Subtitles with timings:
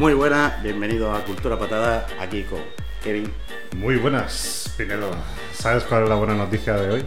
[0.00, 2.60] Muy buenas, bienvenidos a Cultura Patada, aquí con
[3.04, 3.30] Kevin.
[3.76, 5.10] Muy buenas, Pinelo.
[5.52, 7.04] ¿Sabes cuál es la buena noticia de hoy?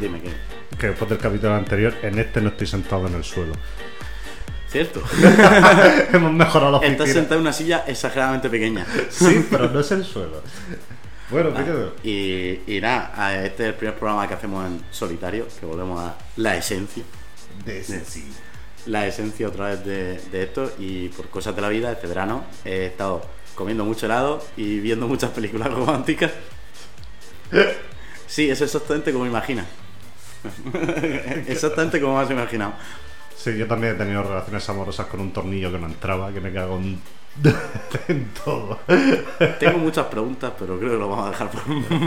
[0.00, 0.30] Dime qué.
[0.78, 3.52] Que después del capítulo anterior, en este no estoy sentado en el suelo.
[4.66, 5.02] ¿Cierto?
[6.14, 7.20] Hemos mejorado la Estás oficina.
[7.20, 8.86] sentado en una silla exageradamente pequeña.
[9.10, 10.42] Sí, pero no es el suelo.
[11.28, 11.96] Bueno, Pinelo.
[12.02, 16.16] Y, y nada, este es el primer programa que hacemos en solitario, que volvemos a
[16.36, 17.02] la esencia.
[17.66, 18.24] De sí.
[18.86, 22.44] La esencia otra vez de, de esto y por cosas de la vida, este verano
[22.64, 23.22] he estado
[23.54, 26.32] comiendo mucho helado y viendo muchas películas románticas.
[28.26, 29.66] Sí, es exactamente como imaginas.
[31.46, 32.72] exactamente como me has imaginado.
[33.36, 36.52] Sí, yo también he tenido relaciones amorosas con un tornillo que no entraba, que me
[36.52, 37.00] cago en,
[38.08, 38.78] en todo.
[39.58, 41.62] Tengo muchas preguntas, pero creo que lo vamos a dejar por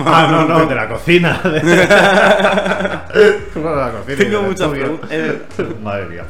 [0.05, 1.39] Ah, no, no, de la cocina.
[1.43, 1.61] De,
[3.55, 4.17] No, de la cocina.
[4.17, 5.09] Tengo muchas preguntas.
[5.11, 5.41] Eh,
[5.81, 6.25] Madre mía,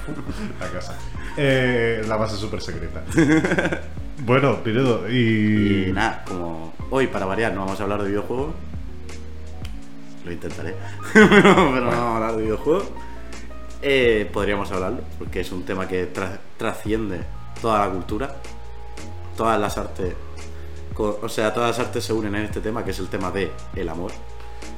[0.60, 0.96] la casa.
[1.38, 3.02] Eh, la base súper secreta.
[4.18, 5.88] Bueno, Pinedo, y.
[5.90, 8.56] Y nada, como hoy para variar no vamos a hablar de videojuegos.
[10.24, 10.74] Lo intentaré.
[11.14, 12.86] pero no vamos a hablar de videojuegos.
[13.82, 17.20] Eh, podríamos hablarlo, porque es un tema que tra- trasciende
[17.62, 18.36] toda la cultura.
[19.36, 20.14] Todas las artes.
[20.98, 23.52] O sea, todas las artes se unen en este tema, que es el tema de
[23.76, 24.12] el amor.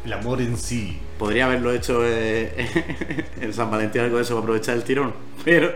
[0.04, 1.00] El amor en sí.
[1.20, 5.14] Podría haberlo hecho eh, en San Valentín algo de eso para aprovechar el tirón,
[5.44, 5.72] pero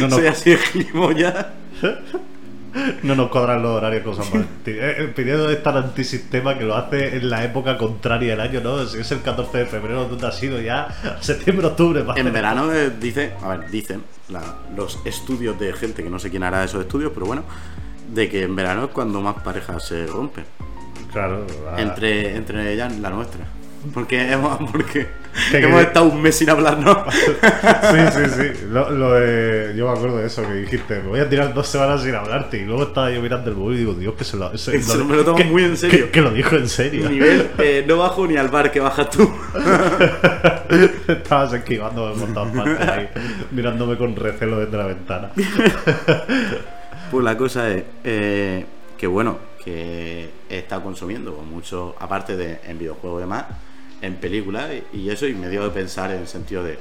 [0.00, 0.16] No, no.
[0.16, 1.46] soy así gilipollas.
[3.02, 4.74] No nos cuadran los horarios con San Valentín.
[4.78, 8.60] Eh, eh, Pinedo es tan antisistema que lo hace en la época contraria del año,
[8.60, 8.84] ¿no?
[8.86, 10.86] Si es el 14 de febrero, ¿dónde ha sido ya?
[11.20, 12.04] Septiembre, octubre.
[12.14, 16.30] En verano eh, dice, a ver, dicen la- los estudios de gente que no sé
[16.30, 17.42] quién hará esos estudios, pero bueno,
[18.08, 20.44] de que en verano es cuando más parejas se rompen.
[21.12, 21.46] Claro.
[21.66, 21.80] va.
[21.80, 23.44] Entre, entre ellas la nuestra.
[23.94, 25.06] Porque hemos, porque
[25.52, 26.98] Que- hemos estado un mes sin hablarnos.
[27.88, 28.66] Sí, sí, sí.
[28.70, 30.96] Lo, lo de- yo me acuerdo de eso que dijiste.
[31.00, 32.58] Me voy a tirar dos semanas sin hablarte.
[32.58, 34.56] Y luego estaba yo mirando el móvil y digo, Dios, que se lo.
[34.58, 36.06] se- Eso me lo tomo que- muy en serio.
[36.06, 37.08] Que, que lo dijo en serio.
[37.08, 39.30] Nivel, eh, no bajo ni al bar que bajas tú.
[41.08, 43.08] Estabas esquivando por todas partes ahí,
[43.52, 45.30] mirándome con recelo desde la ventana.
[47.10, 48.66] Pues la cosa es eh,
[48.98, 53.46] que bueno, que he estado consumiendo mucho, aparte de en videojuegos y demás,
[54.02, 56.78] en películas y, eso, y me dio de pensar en el sentido de,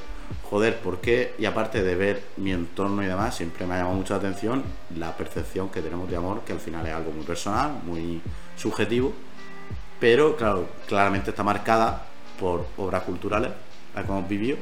[0.50, 1.34] joder, ¿por qué?
[1.40, 4.64] Y aparte de ver mi entorno y demás, siempre me ha llamado mucho la atención
[4.98, 8.22] la percepción que tenemos de amor, que al final es algo muy personal, muy
[8.58, 9.14] subjetivo,
[9.98, 12.06] pero claro, claramente está marcada
[12.38, 13.52] por obras culturales,
[13.96, 14.58] las que hemos vivido,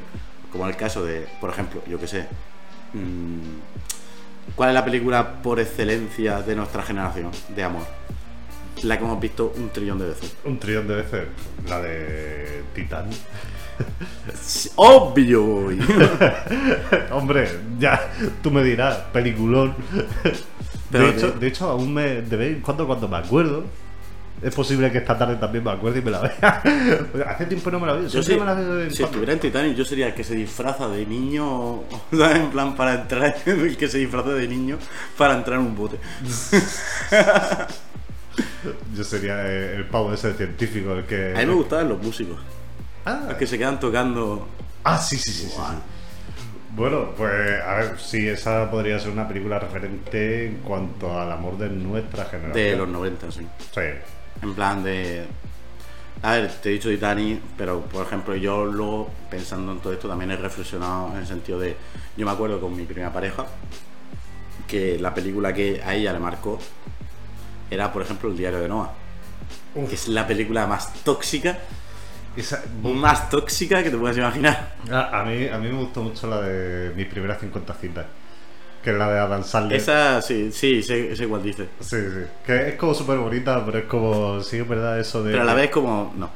[0.51, 2.27] como en el caso de, por ejemplo, yo que sé,
[2.93, 4.04] mm,
[4.55, 7.83] ¿cuál es la película por excelencia de nuestra generación de amor?
[8.83, 10.35] La que hemos visto un trillón de veces.
[10.43, 11.27] Un trillón de veces.
[11.67, 13.09] La de Titán.
[14.75, 15.69] ¡Obvio!
[17.11, 18.11] Hombre, ya,
[18.41, 19.75] tú me dirás, peliculón.
[20.91, 23.63] Pero de, hecho, de hecho, aún me, de vez en cuando, cuando me acuerdo,
[24.41, 26.61] es posible que esta tarde también me acuerde y me la vea.
[27.27, 28.07] Hace tiempo no me la veo.
[28.07, 30.07] Yo siempre sí, me la veo de vez en si estuviera en Titanic, yo sería
[30.07, 32.37] el que se disfraza de niño, ¿sabes?
[32.37, 34.77] En plan, para entrar, el que se disfraza de niño
[35.17, 35.97] para entrar en un bote.
[38.95, 41.33] Yo sería eh, el pavo ese científico, el que.
[41.35, 42.37] A mí me gustaban los músicos,
[43.05, 44.47] Ah, los que se quedan tocando.
[44.83, 45.45] ah, sí, sí, sí.
[45.47, 45.71] sí, Guau.
[45.71, 45.77] sí.
[46.75, 51.57] Bueno, pues a ver, sí, esa podría ser una película referente en cuanto al amor
[51.57, 52.53] de nuestra generación.
[52.53, 53.47] De los 90, sí.
[53.73, 53.81] Sí.
[54.41, 55.25] En plan de.
[56.21, 60.07] A ver, te he dicho Titanic, pero por ejemplo, yo luego, pensando en todo esto,
[60.07, 61.75] también he reflexionado en el sentido de.
[62.17, 63.45] Yo me acuerdo con mi primera pareja
[64.67, 66.57] que la película que a ella le marcó
[67.69, 68.91] era, por ejemplo, El diario de Noah.
[69.89, 71.57] Que es la película más tóxica
[72.37, 74.75] Esa- más tóxica que te puedas imaginar.
[74.91, 78.05] a, a mí, a mí me gustó mucho la de mis primeras 50 citas.
[78.85, 79.79] Que es la de Adam Sandler.
[79.81, 81.67] Esa, sí, sí, sé, sé cuál dice.
[81.79, 82.21] Sí, sí.
[82.45, 84.39] Que es como súper bonita, pero es como.
[84.43, 85.31] Sí, es verdad eso de.
[85.31, 86.29] Pero a la vez como, no.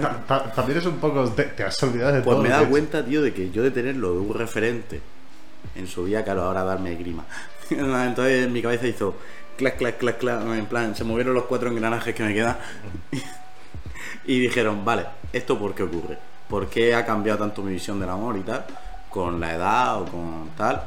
[0.00, 1.28] Ta- ta- También es un poco.
[1.30, 2.42] Te, te has olvidado de Pues todo.
[2.42, 5.00] me he dado cuenta, tío, de que yo de tenerlo de un referente
[5.74, 7.24] en su día, claro, ahora darme grima.
[7.70, 9.16] Entonces en mi cabeza hizo
[9.58, 12.56] clac, clac, clac, clac, en plan, se movieron los cuatro engranajes que me quedan
[14.24, 16.16] y dijeron, vale, ¿esto por qué ocurre?
[16.48, 18.64] ¿Por qué ha cambiado tanto mi visión del amor y tal?
[19.10, 20.82] Con la edad o con tal.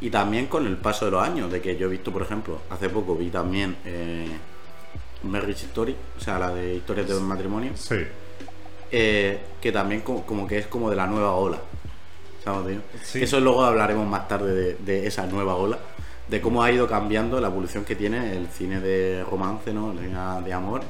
[0.00, 2.60] Y también con el paso de los años, de que yo he visto, por ejemplo,
[2.70, 4.28] hace poco vi también eh,
[5.24, 7.96] Marriage Story, o sea, la de historias de un matrimonio Sí.
[8.90, 11.58] eh, que también como, como que es como de la nueva ola.
[12.42, 12.80] ¿Sabes, tío?
[13.02, 13.22] Sí.
[13.22, 15.78] Eso luego hablaremos más tarde de, de esa nueva ola,
[16.28, 19.92] de cómo ha ido cambiando la evolución que tiene el cine de romance, ¿no?
[19.92, 20.80] El cine de amor,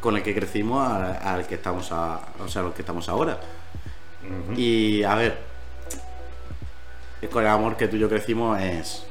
[0.00, 3.40] con el que crecimos al, al que estamos a, o sea, al que estamos ahora.
[4.56, 5.38] Y a ver,
[7.30, 9.04] con el amor que tú y yo crecimos es,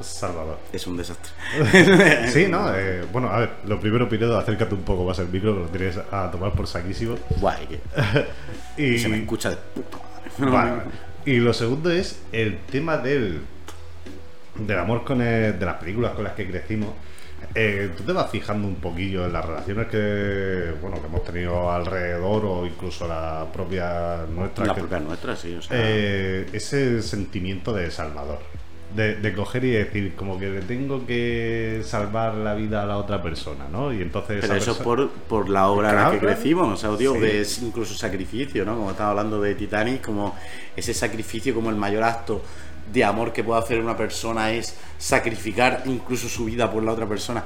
[0.00, 0.58] Salvador.
[0.72, 1.32] es un desastre.
[2.28, 2.66] Sí, ¿no?
[2.74, 5.66] Eh, bueno, a ver, lo primero, Pinedo, acércate un poco más al micro, que lo
[5.68, 7.16] tienes a tomar por saquísimo.
[7.40, 7.80] Guay, que
[8.94, 9.98] Y, se me escucha de puta
[10.38, 10.50] madre.
[10.50, 10.82] Vale.
[11.24, 13.42] Y lo segundo es el tema del,
[14.56, 16.90] del amor con el- de las películas con las que crecimos.
[17.54, 21.70] Eh, tú te vas fijando un poquillo en las relaciones que bueno que hemos tenido
[21.70, 25.76] alrededor o incluso la propia nuestra La que- propia nuestra, sí, o sea.
[25.78, 28.38] eh, ese sentimiento de salvador
[28.96, 32.96] de, de coger y decir como que le tengo que salvar la vida a la
[32.98, 36.10] otra persona no y entonces Pero eso es perso- por, por la obra en la
[36.10, 36.34] que claro.
[36.34, 37.20] crecimos, o sea, tío, Sí.
[37.20, 38.76] de es incluso sacrificio, ¿no?
[38.76, 40.34] Como estaba hablando de Titanic, como
[40.76, 42.42] ese sacrificio como el mayor acto
[42.90, 47.06] de amor que puede hacer una persona es sacrificar incluso su vida por la otra
[47.06, 47.44] persona.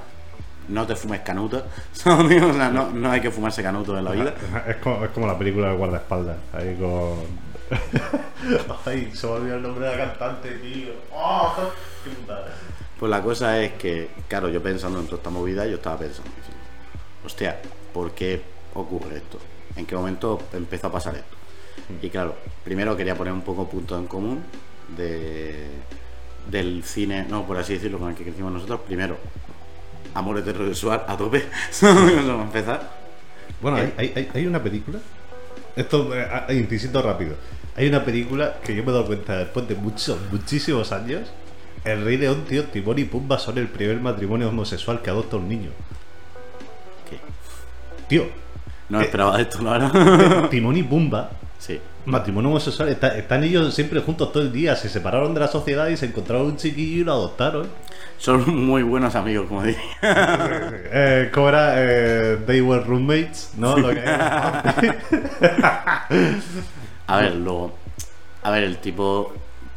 [0.69, 1.65] No te fumes canuto.
[2.06, 4.35] O sea, no, no hay que fumarse canuto en la vida.
[4.67, 7.47] Es como, es como la película del guardaespaldas, ahí con...
[8.87, 10.93] Ay, se me olvidó el nombre de la cantante, tío.
[11.12, 11.53] ¡Oh!
[12.05, 12.47] ¡Qué putada!
[12.99, 16.31] Pues la cosa es que, claro, yo pensando en toda esta movida, yo estaba pensando,
[17.25, 17.61] hostia,
[17.93, 18.41] ¿por qué
[18.75, 19.39] ocurre esto?
[19.75, 21.37] ¿En qué momento empezó a pasar esto?
[22.00, 24.43] Y claro, primero quería poner un poco punto en común
[24.97, 25.67] de,
[26.50, 28.81] del cine, no, por así decirlo, con el que crecimos nosotros.
[28.87, 29.17] Primero,
[30.15, 31.44] amor heterosexual a tope,
[31.83, 32.97] vamos a empezar.
[33.61, 34.99] Bueno, hay, hay- hay, hay una película.
[35.75, 36.47] Esto, eh, ah,
[37.03, 37.35] rápido.
[37.77, 41.29] Hay una película que yo me he dado cuenta después de muchos, muchísimos años.
[41.85, 45.49] El Rey León, tío, Timón y Pumba son el primer matrimonio homosexual que adopta un
[45.49, 45.71] niño.
[47.09, 47.19] ¿Qué?
[48.09, 48.27] Tío,
[48.89, 50.49] No me esperaba esto, la verdad.
[50.49, 51.79] Timón y Pumba, sí.
[52.06, 54.75] Matrimonio homosexual, está- están ellos siempre juntos todo el día.
[54.76, 57.69] Se separaron de la sociedad y se encontraron un chiquillo y lo adoptaron.
[58.19, 59.81] Son muy buenos amigos, como diría.
[60.99, 61.75] Eh, ¿Cómo era?
[61.76, 63.76] Eh, they were roommates, ¿no?
[63.76, 64.00] Lo que-
[67.08, 67.73] A ver, luego.
[68.43, 69.32] A ver, el tipo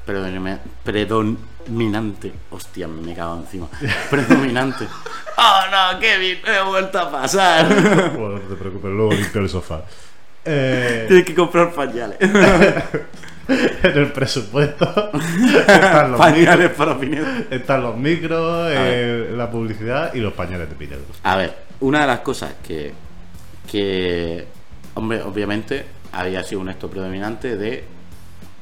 [0.06, 2.31] predomina- predominante.
[2.52, 3.68] Hostia, me cago encima.
[4.10, 4.88] Predominante.
[5.38, 5.62] ¡Oh
[5.94, 6.38] no, Kevin!
[6.46, 7.68] Me he vuelto a pasar.
[8.18, 9.81] bueno, no te preocupes, luego limpio el sofá.
[10.46, 12.18] Eh, Tienes que comprar pañales.
[13.50, 14.86] en el presupuesto
[15.58, 17.26] están los, pañales para Pinedo.
[17.50, 21.02] están los micros, eh, la publicidad y los pañales de Pinedo.
[21.24, 22.94] A ver, una de las cosas que.
[23.70, 24.46] que.
[24.96, 27.84] Hombre, obviamente había sido un acto predominante de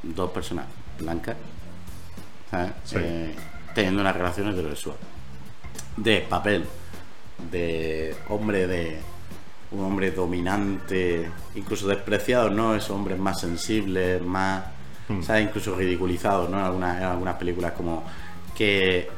[0.04, 0.66] dos personas
[1.00, 1.36] blancas.
[2.52, 2.72] ¿sabes?
[2.86, 2.96] Sí.
[3.00, 3.36] Eh,
[3.74, 4.98] teniendo una relación heterosexual.
[5.98, 6.66] De papel.
[7.52, 9.00] De hombre de.
[9.72, 12.74] Un hombre dominante, incluso despreciado, ¿no?
[12.76, 14.64] Esos hombres más sensibles, más.
[15.22, 15.44] ¿Sabes?
[15.44, 16.60] Incluso ridiculizados, ¿no?
[16.60, 18.04] En algunas, en algunas películas, como
[18.56, 19.10] que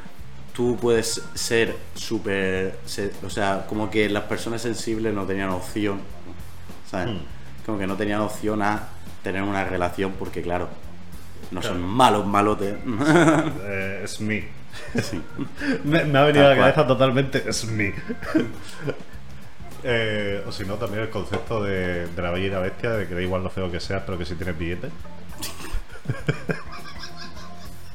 [0.53, 2.77] tú puedes ser súper.
[2.85, 5.99] se- O sea, como que las personas sensibles no tenían opción,
[6.89, 7.15] ¿sabes?
[7.65, 8.89] Como que no tenían opción a
[9.23, 10.69] tener una relación porque, claro,
[11.51, 12.75] no son malos malotes.
[13.63, 14.47] Eh, es me.
[15.01, 15.19] Sí.
[15.83, 17.93] Me, me ha venido a la cabeza totalmente es me.
[19.83, 23.07] Eh, o si no, también el concepto de, de la bella y la bestia, de
[23.07, 24.91] que da igual lo feo que seas, pero que si tienes billetes.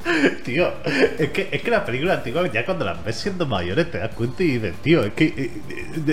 [0.44, 0.70] Tío,
[1.18, 4.14] es que, es que las películas antiguas ya cuando las ves siendo mayores te das
[4.14, 5.50] cuenta y dices, tío, es que eh,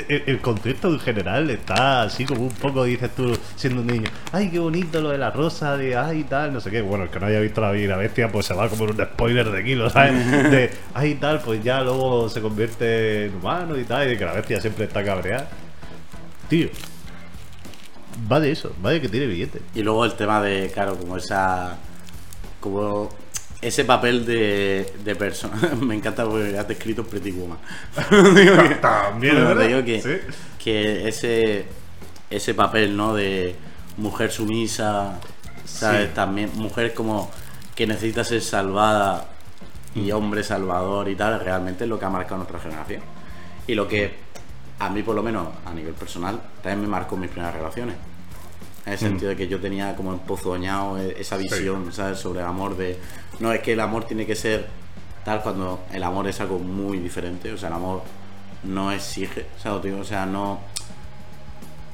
[0.07, 4.10] eh, el, concepto en general está así como un poco, dices tú, siendo un niño,
[4.31, 6.81] ay, qué bonito lo de la rosa, de ay, tal, no sé qué.
[6.81, 9.05] Bueno, el que no haya visto la la bestia, pues se va como en un
[9.05, 10.31] spoiler de kilos, ¿sabes?
[10.51, 14.25] De ay, tal, pues ya luego se convierte en humano y tal, y de que
[14.25, 15.48] la bestia siempre está cabreada.
[16.48, 16.69] Tío,
[18.31, 19.62] va de eso, va de que tiene billetes.
[19.75, 21.77] Y luego el tema de, claro, como esa.
[22.60, 23.10] Como
[23.62, 25.56] ese papel de, de persona.
[25.82, 27.58] Me encanta porque has descrito Pretty Woman.
[28.10, 29.58] Que- También, ¿verdad?
[29.62, 30.34] te digo que, Sí.
[30.63, 31.65] que ese.
[32.30, 33.13] ese papel, ¿no?
[33.13, 33.56] De
[33.98, 35.20] mujer sumisa,
[35.65, 36.08] ¿sabes?
[36.08, 36.12] Sí.
[36.15, 37.30] También mujer como
[37.75, 39.27] que necesita ser salvada
[39.94, 43.01] y hombre salvador y tal, realmente es lo que ha marcado nuestra generación.
[43.68, 44.15] Y lo que
[44.80, 47.96] a mí, por lo menos, a nivel personal, también me marcó mis primeras relaciones.
[48.85, 52.17] En el sentido de que yo tenía como empozoñado e- esa visión, ¿sabes?
[52.19, 52.97] Sobre el amor de...
[53.39, 54.67] No, es que el amor tiene que ser
[55.23, 57.51] tal cuando el amor es algo muy diferente.
[57.53, 58.01] O sea, el amor
[58.63, 59.83] no exige, ¿sabes?
[59.83, 60.00] Tío?
[60.00, 60.59] O sea, no...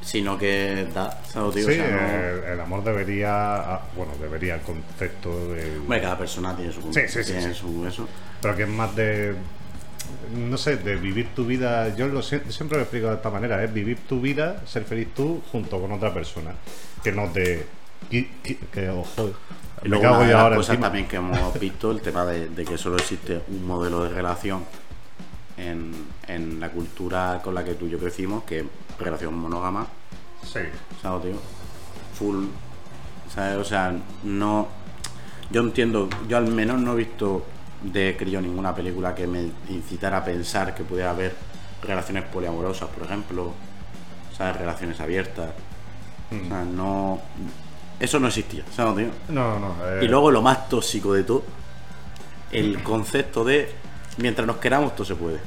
[0.01, 1.55] Sino que da, ¿sabes?
[1.55, 1.65] Tío?
[1.65, 3.81] Sí, o sea, no- el, el amor debería.
[3.93, 5.79] Bueno, debería el concepto de.
[5.79, 6.81] Hombre, cada persona tiene su.
[6.93, 7.59] Sí, sí, sí, tiene sí.
[7.59, 8.07] su eso.
[8.41, 9.35] Pero que es más de.
[10.35, 11.95] No sé, de vivir tu vida.
[11.95, 15.09] Yo lo sie- siempre lo explico de esta manera: es vivir tu vida, ser feliz
[15.15, 16.51] tú junto con otra persona.
[17.03, 17.65] Que no te.
[18.09, 19.31] Que, que- que, ojo,
[19.83, 20.87] Y luego una de las cosas encima.
[20.87, 24.63] también que hemos visto, el tema de, de que solo existe un modelo de relación
[25.57, 25.91] en,
[26.27, 28.65] en la cultura con la que tú y yo crecimos, que es
[28.99, 29.87] relación monógama,
[30.43, 30.59] Sí.
[31.01, 31.33] ¿sabes, tío?
[32.17, 32.45] Full,
[33.33, 33.57] ¿sabes?
[33.57, 34.67] O sea, no...
[35.49, 37.45] Yo entiendo, yo al menos no he visto
[37.83, 41.35] de crío ninguna película que me incitara a pensar que pudiera haber
[41.83, 43.53] relaciones poliamorosas, por ejemplo,
[44.37, 44.57] ¿sabes?
[44.57, 45.49] Relaciones abiertas.
[46.31, 47.19] O sea, no...
[47.99, 49.11] Eso no existía, ¿sabes, tío?
[49.33, 49.75] No, no.
[49.83, 51.43] eh, Y luego lo más tóxico de todo,
[52.51, 53.71] el concepto de
[54.17, 55.39] mientras nos queramos todo se puede.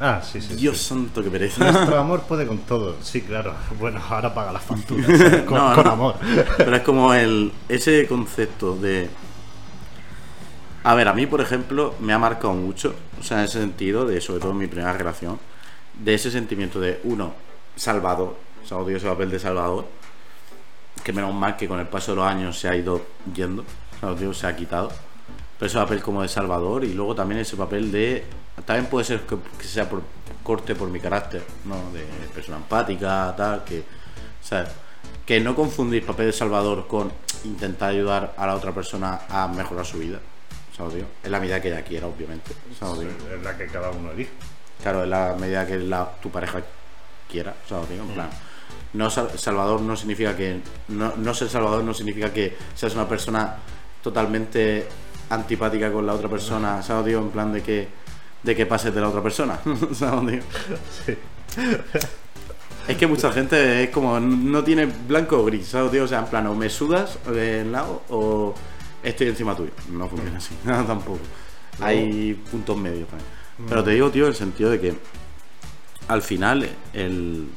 [0.00, 0.54] Ah, sí, sí.
[0.54, 0.84] Dios sí.
[0.90, 1.72] santo que pereza.
[1.72, 2.96] Nuestro amor puede con todo.
[3.02, 3.52] Sí, claro.
[3.80, 5.06] Bueno, ahora paga las facturas.
[5.18, 5.42] ¿sabes?
[5.42, 5.90] Con, No, con no.
[5.92, 6.14] amor.
[6.56, 9.08] Pero es como el ese concepto de
[10.84, 14.06] a ver, a mí por ejemplo me ha marcado mucho, o sea, en ese sentido
[14.06, 15.38] de sobre todo en mi primera relación,
[15.94, 17.34] de ese sentimiento de uno
[17.76, 19.86] salvador, o sea, odio ese papel de salvador,
[21.02, 23.02] que menos mal que con el paso de los años se ha ido
[23.34, 24.90] yendo, o sea, odio, se ha quitado.
[25.58, 28.24] Pero ese papel como de salvador y luego también ese papel de
[28.64, 30.02] también puede ser que, sea por
[30.44, 31.90] corte por mi carácter, ¿no?
[31.92, 33.84] De persona empática, tal, que
[34.40, 34.68] ¿sabes?
[35.26, 37.12] Que no confundir papel de salvador con
[37.44, 40.20] intentar ayudar a la otra persona a mejorar su vida.
[40.78, 41.04] ¿Sabes, tío?
[41.24, 42.52] En la medida que ella quiera, obviamente.
[42.78, 43.08] ¿sabes, tío?
[43.36, 44.30] Es la que cada uno elige.
[44.82, 46.62] Claro, en la medida que la- tu pareja
[47.30, 48.00] quiera, ¿sabes, tío?
[48.02, 48.30] En plan.
[48.94, 50.60] No sal- salvador no significa que.
[50.88, 53.56] No, no ser salvador no significa que seas una persona
[54.02, 54.86] totalmente
[55.30, 57.18] antipática con la otra persona, ¿sabes, tío?
[57.18, 57.88] En plan de que.
[58.42, 59.58] de que pases de la otra persona.
[59.92, 60.42] ¿Sabes,
[61.04, 61.16] tío?
[62.86, 66.04] Es que mucha gente es como, no tiene blanco o gris, ¿sabes, tío?
[66.04, 68.54] O sea, en plan, o me sudas del lado o
[69.02, 69.70] estoy encima tuyo.
[69.90, 71.20] No funciona así, no, tampoco.
[71.80, 73.28] Hay puntos medios también.
[73.68, 74.94] Pero te digo, tío, en el sentido de que
[76.08, 77.48] al final el...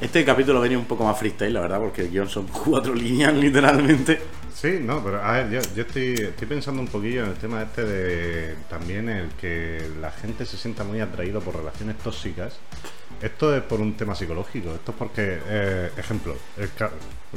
[0.00, 3.32] Este capítulo venía un poco más freestyle, la verdad, porque el guion son cuatro líneas,
[3.34, 4.20] literalmente.
[4.54, 7.62] Sí, no, pero a ver, yo, yo estoy, estoy pensando un poquillo en el tema
[7.62, 12.58] este de también el que la gente se sienta muy atraído por relaciones tóxicas.
[13.22, 16.68] Esto es por un tema psicológico, esto es porque, eh, ejemplo, el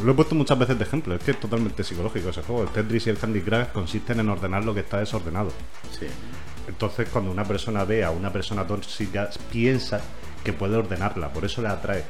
[0.03, 2.63] lo he puesto muchas veces de ejemplo, es que es totalmente psicológico ese juego.
[2.63, 5.51] El Tetris y el Candy Crush consisten en ordenar lo que está desordenado.
[5.97, 6.07] Sí.
[6.67, 10.01] Entonces, cuando una persona ve a una persona tóxica, piensa
[10.43, 12.03] que puede ordenarla, por eso le atrae.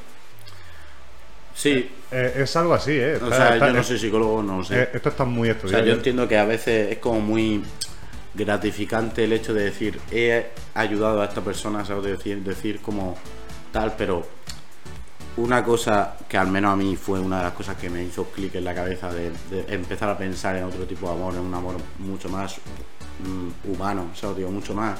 [1.53, 3.17] Sí, Eh, es algo así, ¿eh?
[3.17, 4.81] o sea, está- yo no soy psicólogo, no lo sé.
[4.83, 5.83] eh, esto está muy O estudiado.
[5.83, 7.61] sea, yo entiendo que a veces es como muy
[8.33, 12.03] gratificante el hecho de decir he ayudado a esta persona, ¿sabes?
[12.05, 13.15] De decir, decir como
[13.71, 14.25] tal, pero
[15.37, 18.25] una cosa que al menos a mí fue una de las cosas que me hizo
[18.25, 21.41] clic en la cabeza de, de empezar a pensar en otro tipo de amor, en
[21.41, 24.37] un amor mucho más mm, humano, ¿sabes?
[24.37, 24.97] Digo, mucho más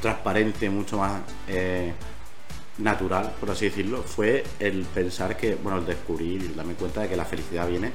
[0.00, 1.92] transparente, mucho más eh,
[2.78, 7.08] natural, por así decirlo, fue el pensar que, bueno, el descubrir y darme cuenta de
[7.08, 7.92] que la felicidad viene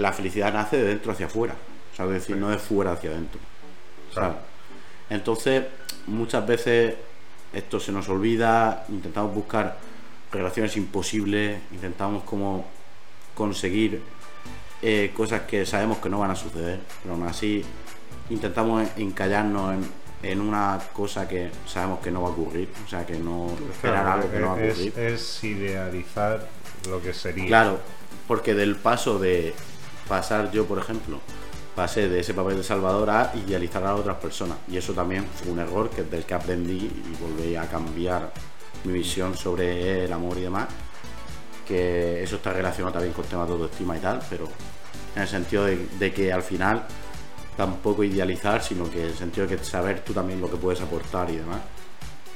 [0.00, 1.54] la felicidad nace de dentro hacia afuera,
[1.92, 3.40] o sea, es decir, no de fuera hacia adentro.
[4.12, 4.36] Claro.
[5.08, 5.64] Entonces,
[6.06, 6.94] muchas veces
[7.54, 9.76] esto se nos olvida, intentamos buscar
[10.32, 12.64] relaciones imposibles, intentamos como
[13.34, 14.02] conseguir
[14.82, 17.64] eh, cosas que sabemos que no van a suceder, pero aún así
[18.30, 23.04] intentamos encallarnos en, en una cosa que sabemos que no va a ocurrir, o sea,
[23.06, 24.98] que no esperar Claro, algo que no va a es, ocurrir.
[24.98, 26.48] es idealizar
[26.88, 27.46] lo que sería.
[27.46, 27.78] Claro,
[28.28, 29.54] porque del paso de
[30.08, 31.20] pasar yo, por ejemplo,
[31.74, 34.58] pasé de ese papel de Salvador a idealizar a otras personas.
[34.68, 38.32] Y eso también fue un error que del que aprendí y volví a cambiar
[38.84, 40.68] mi visión sobre el amor y demás.
[41.66, 44.48] Que eso está relacionado también con temas de autoestima y tal, pero
[45.16, 46.84] en el sentido de, de que al final
[47.56, 50.80] tampoco idealizar, sino que en el sentido de que saber tú también lo que puedes
[50.80, 51.60] aportar y demás.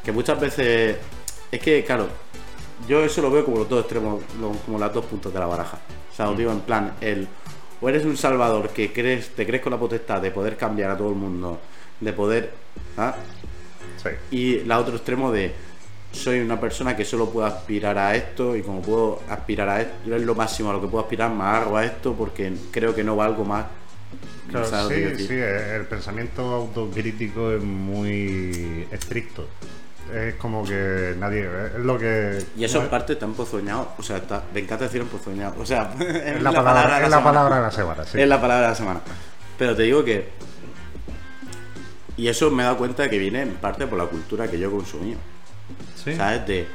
[0.05, 0.97] Que muchas veces
[1.51, 2.09] es que, claro,
[2.87, 4.23] yo eso lo veo como los dos extremos,
[4.65, 5.79] como las dos puntas de la baraja.
[6.11, 7.29] O sea, os digo en plan, el
[7.81, 10.97] o eres un salvador que crees, te crees con la potestad de poder cambiar a
[10.97, 11.61] todo el mundo,
[12.01, 12.53] de poder.
[12.97, 13.15] ¿ah?
[14.03, 14.11] Sí.
[14.31, 15.53] Y la otro extremo de
[16.13, 20.15] soy una persona que solo puedo aspirar a esto y como puedo aspirar a esto,
[20.15, 23.05] es lo máximo a lo que puedo aspirar, me hago a esto porque creo que
[23.05, 23.67] no valgo más.
[24.51, 29.47] Claro, ¿Sabes lo que sí, sí, el pensamiento autocrítico es muy estricto.
[30.15, 31.47] Es como que nadie.
[31.77, 32.43] Es lo que.
[32.57, 35.55] Y eso no en es- parte está empozoñado, o sea, está, me encanta decir empozoñado,
[35.61, 38.21] o sea, es la, palabra, es la palabra de la semana, sí.
[38.21, 39.01] Es la palabra de la semana.
[39.59, 40.29] Pero te digo que.
[42.17, 44.59] Y eso me he dado cuenta de que viene en parte por la cultura que
[44.59, 45.19] yo he consumido.
[46.03, 46.15] Sí.
[46.17, 46.47] ¿Sabes?
[46.47, 46.67] De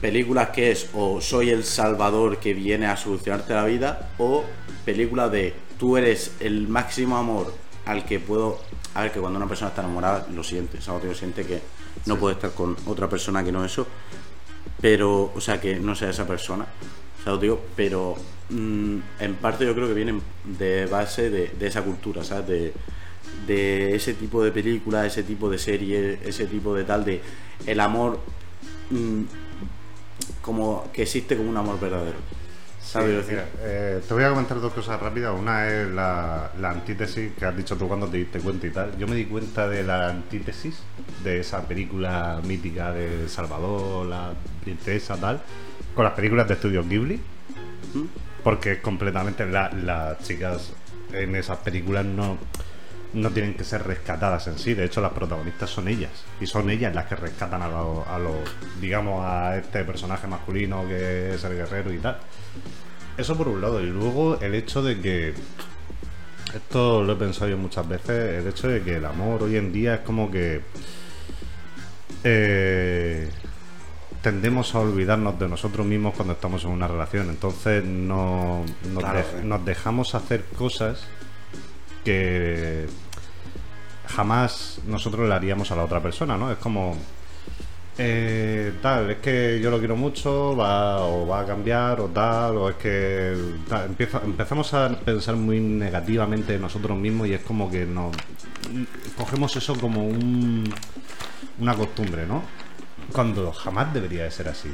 [0.00, 4.44] películas que es o soy el salvador que viene a solucionarte la vida o
[4.84, 7.52] películas de tú eres el máximo amor
[7.86, 8.58] al que puedo...
[8.94, 11.02] A ver, que cuando una persona está enamorada lo siente, ¿sabes?
[11.02, 11.60] Tío, siente que
[12.06, 13.86] no puede estar con otra persona que no eso,
[14.80, 16.66] pero, o sea, que no sea esa persona,
[17.24, 17.40] ¿sabes?
[17.40, 17.60] Tío?
[17.76, 18.16] Pero
[18.50, 22.22] mm, en parte yo creo que vienen de base de, esa cultura.
[22.42, 22.72] De,
[23.46, 27.20] de ese tipo de películas, ese tipo de series, ese tipo de tal, de
[27.66, 28.18] el amor
[28.90, 29.22] mm,
[30.42, 32.18] como que existe como un amor verdadero.
[32.84, 32.98] Sí,
[33.60, 35.32] eh, te voy a comentar dos cosas rápidas.
[35.38, 38.98] Una es la, la antítesis que has dicho tú cuando te diste cuenta y tal.
[38.98, 40.78] Yo me di cuenta de la antítesis
[41.22, 45.40] de esa película mítica de Salvador, la princesa, tal,
[45.94, 47.16] con las películas de Estudio Ghibli.
[47.94, 48.04] ¿Mm?
[48.42, 50.72] Porque es completamente la- las chicas
[51.12, 52.36] en esas películas no,
[53.14, 54.74] no tienen que ser rescatadas en sí.
[54.74, 56.10] De hecho, las protagonistas son ellas.
[56.40, 58.36] Y son ellas las que rescatan a los, a los
[58.80, 62.18] digamos, a este personaje masculino que es el guerrero y tal.
[63.16, 63.80] Eso por un lado.
[63.80, 65.34] Y luego el hecho de que.
[66.54, 68.40] Esto lo he pensado yo muchas veces.
[68.40, 70.62] El hecho de que el amor hoy en día es como que.
[72.24, 73.30] eh,
[74.22, 77.28] tendemos a olvidarnos de nosotros mismos cuando estamos en una relación.
[77.28, 79.24] Entonces no, nos, Claro, eh.
[79.44, 81.04] nos dejamos hacer cosas
[82.04, 82.86] que
[84.06, 86.50] jamás nosotros le haríamos a la otra persona, ¿no?
[86.52, 86.96] Es como.
[87.98, 92.56] eh, tal, es que yo lo quiero mucho, va, o va a cambiar, o tal,
[92.56, 93.34] o es que
[94.24, 98.14] empezamos a pensar muy negativamente en nosotros mismos y es como que nos
[99.16, 100.64] cogemos eso como un,
[101.58, 102.42] una costumbre, ¿no?
[103.12, 104.70] Cuando jamás debería de ser así.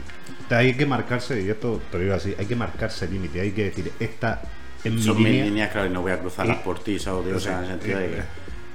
[0.51, 3.65] Hay que marcarse, y esto te lo digo así, hay que marcarse límite, hay que
[3.65, 4.41] decir, esta
[4.85, 5.45] mi Son mis línea.
[5.45, 7.25] líneas, claro, y no voy a cruzarlas Y- por ti, ¿sabes?
[7.27, 7.37] Tío?
[7.37, 8.23] O sea, en el sentido de que-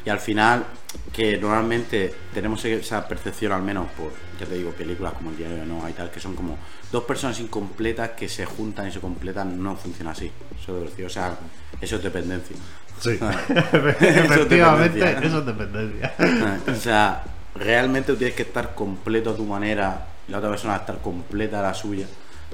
[0.05, 0.65] Y al final,
[1.13, 5.57] que normalmente tenemos esa percepción, al menos por, ya te digo, películas como El Diario
[5.57, 6.57] de Noah y tal, que son como
[6.91, 10.29] dos personas incompletas que se juntan y se completan, no funciona así.
[10.61, 11.37] Eso, es decir, o sea,
[11.79, 12.55] eso es dependencia.
[12.99, 13.11] Sí,
[14.01, 16.13] efectivamente, eso es dependencia.
[16.67, 17.23] o sea,
[17.55, 21.59] realmente tú tienes que estar completo a tu manera y la otra persona estar completa
[21.59, 22.05] a la suya.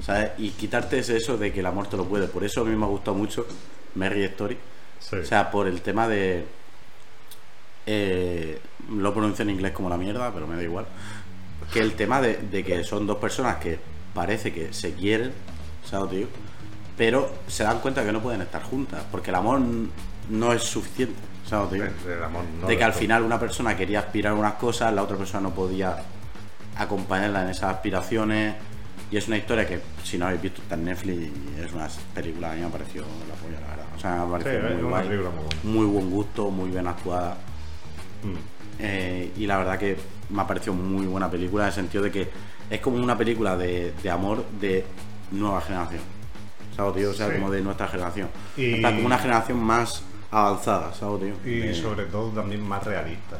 [0.02, 0.30] ¿Sabes?
[0.38, 2.26] Y quitarte ese eso de que el amor te lo puede.
[2.28, 3.46] Por eso a mí me ha gustado mucho
[3.94, 4.58] Merry Story.
[4.98, 5.16] Sí.
[5.16, 6.44] O sea, por el tema de.
[7.86, 8.60] eh,
[8.90, 10.86] lo pronuncio en inglés como la mierda, pero me da igual.
[11.72, 13.78] Que el tema de, de que son dos personas que
[14.14, 15.32] parece que se quieren,
[15.84, 16.26] ¿sabes, tío?
[16.96, 19.60] Pero se dan cuenta que no pueden estar juntas, porque el amor
[20.28, 21.14] no es suficiente,
[21.48, 21.84] ¿sabes, tío?
[21.84, 24.92] El- el amor no de que al final una persona quería aspirar a unas cosas,
[24.92, 25.96] la otra persona no podía
[26.76, 28.56] acompañarla en esas aspiraciones.
[29.10, 31.88] Y es una historia que, si no habéis visto, está en Netflix y es una
[32.14, 33.86] película, a mí me ha parecido la polla, la verdad.
[33.96, 35.08] O sea, me ha Sí, muy guay,
[35.64, 37.34] muy buen gusto, muy bien actuada.
[38.22, 38.34] Mm.
[38.78, 39.96] Eh, y la verdad que
[40.30, 42.28] me ha parecido muy buena película en el sentido de que
[42.70, 44.84] es como una película de, de amor de
[45.32, 46.00] nueva generación.
[46.76, 47.10] ¿Sabes, tío?
[47.10, 47.34] O sea, Sí.
[47.34, 48.28] como de nuestra generación.
[48.56, 51.50] Y- Está como una generación más avanzada, ¿sabes, tío?
[51.52, 53.38] Y De- sobre todo también más realista.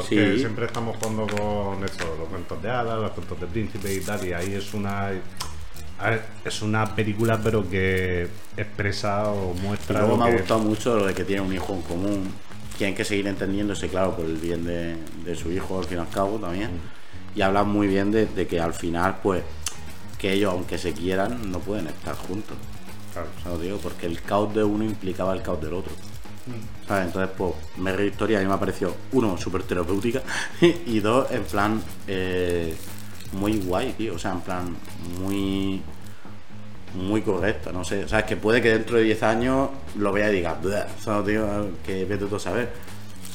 [0.00, 0.38] Porque Sí.
[0.40, 4.26] siempre estamos jugando con esto, los cuentos de hadas, los cuentos de príncipe y tal,
[4.26, 5.10] y ahí es una.
[6.44, 10.00] es una película, pero que expresa o Y muestra.
[10.00, 12.32] luego me ha que- gustado mucho lo de que tiene un hijo en común.
[12.78, 16.00] Tienen que seguir entendiéndose, claro, por el bien de, de su hijo, al fin y
[16.00, 16.70] al cabo, también.
[17.34, 19.42] Y hablan muy bien de, de que al final, pues,
[20.18, 22.56] que ellos, aunque se quieran, no pueden estar juntos.
[23.12, 23.28] Claro.
[23.38, 25.92] O sea, lo digo, porque el caos de uno implicaba el caos del otro.
[26.86, 27.06] ¿Sabes?
[27.06, 30.22] Entonces, pues, Merry Historia a mí me ha parecido, uno, súper terapéutica,
[30.60, 32.74] y dos, en plan, eh,
[33.32, 34.14] muy guay, tío.
[34.14, 34.76] O sea, en plan,
[35.20, 35.82] muy
[36.94, 38.04] muy correcta, no sé.
[38.04, 40.84] O sea, es que puede que dentro de 10 años lo vea y diga, "Bleh",
[41.00, 41.46] ¿sabes, tío?
[41.84, 42.72] Que vete tú a saber.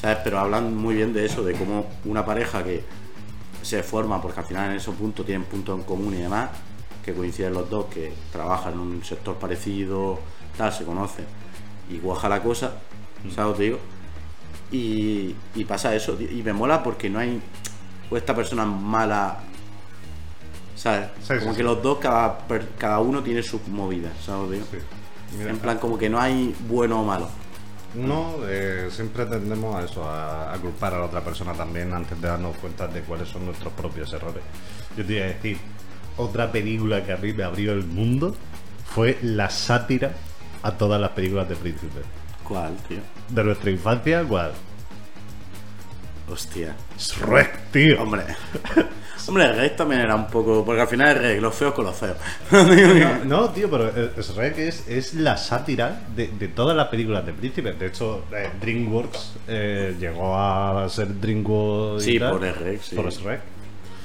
[0.00, 0.18] ¿Sabes?
[0.24, 2.84] Pero hablan muy bien de eso, de cómo una pareja que
[3.62, 6.50] se forma, porque al final en esos puntos tienen puntos en común y demás,
[7.04, 10.18] que coinciden los dos, que trabajan en un sector parecido,
[10.56, 11.24] tal, se conocen,
[11.90, 12.72] y cuaja la cosa,
[13.34, 13.56] ¿sabes?
[13.56, 13.78] Te digo.
[14.70, 16.30] Y, y pasa eso, tío.
[16.30, 17.40] y me mola porque no hay
[18.10, 19.38] o esta persona mala,
[20.74, 21.08] ¿sabes?
[21.22, 21.56] Sí, como sí.
[21.58, 22.38] que los dos, cada,
[22.78, 24.50] cada uno tiene sus movidas, ¿sabes?
[24.50, 24.64] Digo?
[24.70, 24.78] Sí.
[25.38, 27.28] Mira, En plan, como que no hay bueno o malo.
[27.94, 32.20] No, eh, siempre tendemos a eso, a, a culpar a la otra persona también antes
[32.20, 34.42] de darnos cuenta de cuáles son nuestros propios errores.
[34.96, 35.58] Yo te iba a decir,
[36.16, 38.36] otra película que a mí me abrió el mundo
[38.84, 40.12] fue la sátira
[40.66, 42.00] a todas las películas de Príncipe.
[42.42, 42.98] ¿Cuál, tío?
[43.28, 44.52] De nuestra infancia, ¿cuál?
[46.30, 46.74] Hostia.
[46.98, 48.02] Shrek, tío.
[48.02, 48.24] Hombre.
[49.28, 50.64] Hombre, Rey también era un poco.
[50.64, 52.16] Porque al final es Rey, los feos con los feos.
[52.52, 57.32] No, no, tío, pero Shrek es, es la sátira de, de todas las películas de
[57.32, 57.72] Príncipe.
[57.72, 62.04] De hecho, eh, DreamWorks eh, llegó a ser DreamWorks.
[62.04, 62.96] Sí, tal, por Shrek, sí.
[62.96, 63.40] Por Shrek.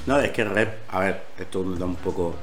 [0.07, 2.35] No, es que Red, a ver, esto da un poco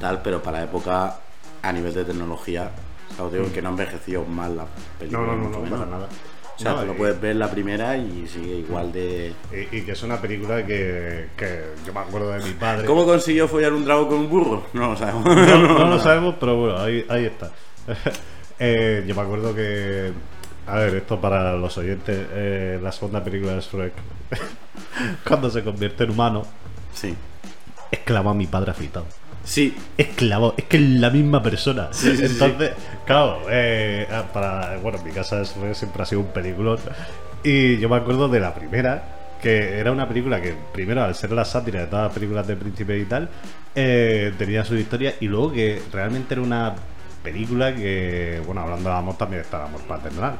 [0.00, 1.18] tal, pero para la época,
[1.62, 2.70] a nivel de tecnología,
[3.18, 4.66] o digo que no ha envejecido mal la
[4.98, 5.26] película.
[5.26, 6.08] No, no, no, no, para nada.
[6.54, 9.32] O sea, tú lo puedes ver la primera y sigue igual de.
[9.52, 12.84] Y, y que es una película que, que yo me acuerdo de mi padre.
[12.86, 14.66] ¿Cómo consiguió follar un dragón con un burro?
[14.72, 15.24] No lo sabemos.
[15.24, 15.34] No,
[15.78, 17.50] no lo sabemos, pero bueno, ahí, ahí está.
[18.64, 20.12] Eh, yo me acuerdo que.
[20.68, 23.92] A ver, esto para los oyentes, eh, la segunda película de Shrek,
[25.26, 26.44] cuando se convierte en humano,
[26.94, 27.12] Sí.
[27.90, 29.06] exclamó a mi padre afeitado.
[29.44, 31.88] Sí, Esclavo, es que es la misma persona.
[31.90, 32.24] Sí, sí, sí.
[32.32, 32.72] Entonces,
[33.04, 36.78] claro, eh, para, bueno, en mi casa siempre ha sido un peliculón.
[37.42, 39.02] Y yo me acuerdo de la primera,
[39.42, 42.56] que era una película que, primero, al ser la sátira de todas las películas de
[42.56, 43.28] Príncipe y tal,
[43.74, 45.14] eh, tenía su historia.
[45.20, 46.74] Y luego que realmente era una
[47.22, 50.36] película que, bueno, hablando de amor también está el amor paternal.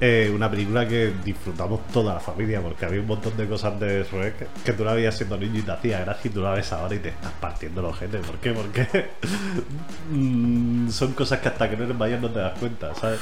[0.00, 4.04] Eh, una película que disfrutamos toda la familia porque había un montón de cosas de
[4.04, 6.72] Shrek que tú la veías siendo niño y te hacía gracia y tú la ves
[6.72, 8.26] ahora y te estás partiendo los genes.
[8.26, 8.52] ¿Por qué?
[8.52, 9.10] Porque
[10.10, 13.20] mm, son cosas que hasta que no eres mayor no te das cuenta, ¿sabes?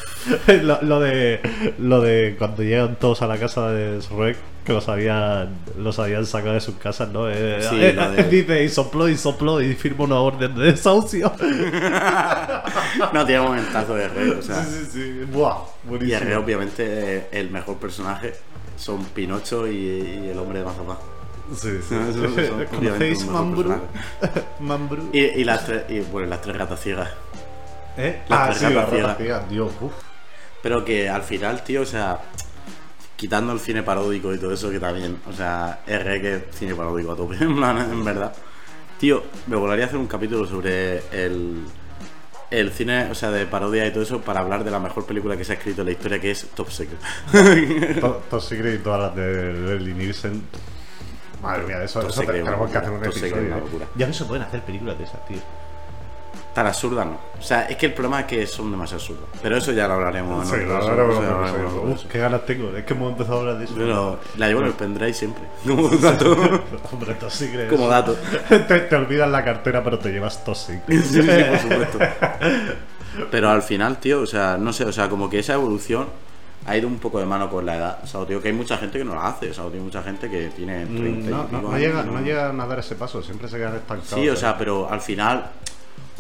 [0.63, 1.41] lo, lo de
[1.79, 6.25] lo de cuando llegan todos a la casa de Shrek que los habían los habían
[6.27, 7.29] sacado de sus casas, ¿no?
[7.31, 11.33] Eh, Sí, eh, de- Dice y sopló y sopló y firma una orden de desahucio.
[13.12, 14.64] no tiene momentazo de Rey, o sea.
[14.64, 15.20] sí, sí.
[15.33, 16.20] Buah, Y buenísimo.
[16.20, 18.35] Rey, obviamente, eh, el mejor personaje
[18.77, 20.96] son Pinocho y, y el hombre de Mazapán.
[21.55, 21.88] Sí, sí.
[22.12, 23.75] Son obviamente ¿Conocéis Mambrú?
[24.61, 25.11] Mambrú.
[25.12, 27.11] Y, y las tres, y, bueno, las tres gatas ciegas.
[27.98, 28.22] ¿Eh?
[28.29, 29.51] Las Ah, tres sí, la gatas ciegas.
[29.51, 29.92] Dios, uf.
[30.62, 32.20] Pero que al final, tío, o sea,
[33.23, 36.43] quitando el cine paródico y todo eso, que también, o sea, es re que es
[36.57, 38.35] cine paródico a tope, en plan, en verdad.
[38.99, 41.63] Tío, me volaría hacer un capítulo sobre el,
[42.51, 45.37] el cine, o sea, de parodia y todo eso, para hablar de la mejor película
[45.37, 46.99] que se ha escrito en la historia, que es Top Secret.
[48.01, 50.43] To- Top Secret y todas las de Leslie Nielsen.
[51.41, 53.87] Madre mía, eso, Top eso Secret, tenemos que hacer un Top Secret, una locura.
[53.95, 55.39] Ya no se pueden hacer películas de esas, tío.
[56.55, 57.17] Tan absurda, ¿no?
[57.38, 59.25] O sea, es que el problema es que son demasiado absurdas.
[59.43, 62.11] Pero eso ya lo hablaremos Sí, en la otro- verdad, o sea, bueno, hablaremos Uf,
[62.12, 62.77] qué ganas tengo.
[62.77, 63.75] Es que hemos empezado a hablar de eso.
[63.75, 65.45] Pero la llevo en el pendrive siempre.
[65.67, 66.37] Como dato.
[66.93, 67.69] Hombre, Secret.
[67.71, 68.17] Como dato.
[68.49, 70.83] te, te olvidas la cartera, pero te llevas Secret.
[71.03, 71.99] Sí, sí, por supuesto.
[73.31, 76.07] Pero al final, tío, o sea, no sé, o sea, como que esa evolución
[76.67, 77.99] ha ido un poco de mano con la edad.
[78.05, 79.51] O sea, tío, que hay mucha gente que no la hace.
[79.51, 81.62] O sea, tío, mucha gente que tiene 30 y Mm, No, ¿no?
[81.62, 84.11] no llegan a dar ese paso, siempre se quedan estancados.
[84.15, 84.37] Sí, o ¿eh?
[84.37, 85.51] sea, pero al final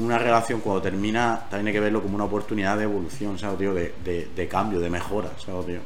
[0.04, 3.74] una relación cuando termina también hay que verlo como una oportunidad de evolución, ¿sabes, tío?
[3.74, 5.80] De, de, de cambio, de mejora, ¿sabes, tío?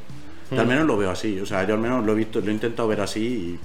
[0.50, 0.60] Yo Mm.
[0.60, 2.54] al menos lo veo así, o sea, yo al menos lo he visto, lo he
[2.54, 3.58] intentado ver así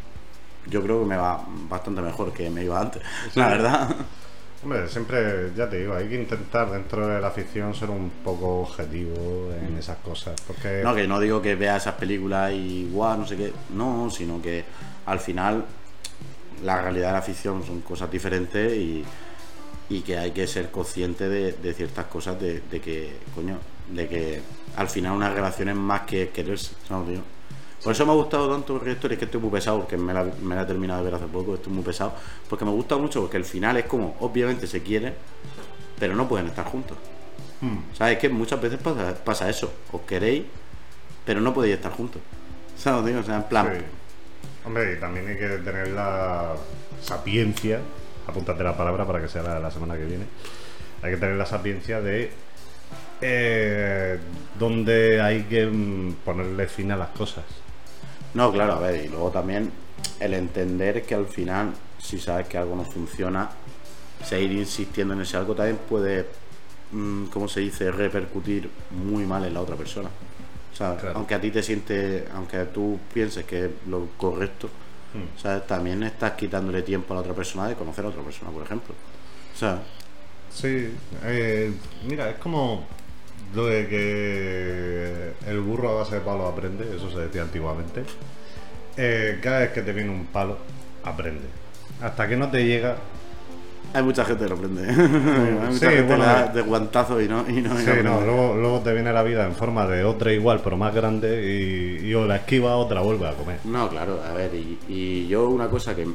[0.67, 3.01] y yo creo que me va bastante mejor que me iba antes,
[3.35, 3.95] la verdad.
[4.63, 8.61] Hombre, siempre, ya te digo, hay que intentar dentro de la ficción ser un poco
[8.61, 10.39] objetivo en esas cosas.
[10.45, 14.09] Porque No, que no digo que vea esas películas y guau, no sé qué, no,
[14.11, 14.63] sino que
[15.07, 15.65] al final
[16.63, 19.03] la realidad de la ficción son cosas diferentes y,
[19.91, 23.57] y que hay que ser consciente de, de ciertas cosas, de, de que, coño,
[23.93, 24.41] de que
[24.77, 27.21] al final una relación es más que quererse, ¿sabes, tío?
[27.83, 30.13] Por eso me ha gustado tanto el Story, es que estoy muy pesado, porque me
[30.13, 32.13] la, me la he terminado de ver hace poco, estoy muy pesado,
[32.47, 35.13] porque me gusta mucho, porque el final es como, obviamente se quieren,
[35.99, 36.97] pero no pueden estar juntos.
[37.59, 37.79] Hmm.
[37.93, 38.17] ¿Sabes?
[38.17, 39.73] que muchas veces pasa, pasa eso.
[39.91, 40.45] Os queréis,
[41.25, 42.21] pero no podéis estar juntos.
[42.77, 43.05] ¿Sabes?
[43.05, 43.19] Digo?
[43.19, 43.73] O sea, en plan.
[43.75, 43.83] Sí.
[44.65, 46.55] Hombre, y también hay que tener la
[47.01, 47.81] sapiencia,
[48.27, 50.25] apúntate la palabra para que sea la, la semana que viene,
[51.01, 52.31] hay que tener la sapiencia de
[53.21, 54.19] eh,
[54.57, 57.43] dónde hay que mm, ponerle fin a las cosas.
[58.33, 59.71] No, claro, a ver, y luego también
[60.19, 63.49] el entender que al final, si sabes que algo no funciona,
[64.25, 66.25] seguir insistiendo en ese algo también puede,
[66.91, 70.09] mm, ¿cómo se dice?, repercutir muy mal en la otra persona.
[70.73, 71.17] O sea, Claro.
[71.17, 74.69] aunque a ti te siente, aunque tú pienses que es lo correcto,
[75.13, 75.37] Hmm.
[75.37, 75.67] ¿sabes?
[75.67, 78.93] también estás quitándole tiempo a la otra persona de conocer a otra persona, por ejemplo.
[79.53, 79.81] O sea,
[80.53, 80.93] Sí,
[81.23, 81.73] eh,
[82.07, 82.85] mira, es como
[83.55, 88.03] lo de que el burro a base de palo aprende, eso se decía antiguamente.
[88.97, 90.57] Eh, cada vez que te viene un palo,
[91.03, 91.47] aprende.
[92.01, 92.97] Hasta que no te llega,
[93.93, 94.89] Hay mucha gente que lo prende.
[94.89, 96.49] Hay mucha Sí, gente bueno, eh.
[96.53, 97.41] de guantazo y no.
[97.49, 100.31] Y no, y Sí, no luego, luego te viene la vida en forma de otra
[100.31, 101.43] igual, pero más grande,
[102.01, 103.59] y, y o la esquiva o te la vuelve a comer.
[103.65, 106.07] No, claro, a ver, y, y yo una cosa que,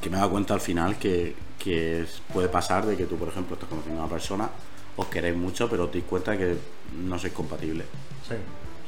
[0.00, 3.16] que me he dado cuenta al final que, que es- puede pasar de que tú,
[3.16, 4.48] por ejemplo, estás conociendo a una persona,
[4.96, 6.56] os queréis mucho, pero te das cuenta que
[7.00, 7.86] no sois compatibles,
[8.28, 8.34] Sí.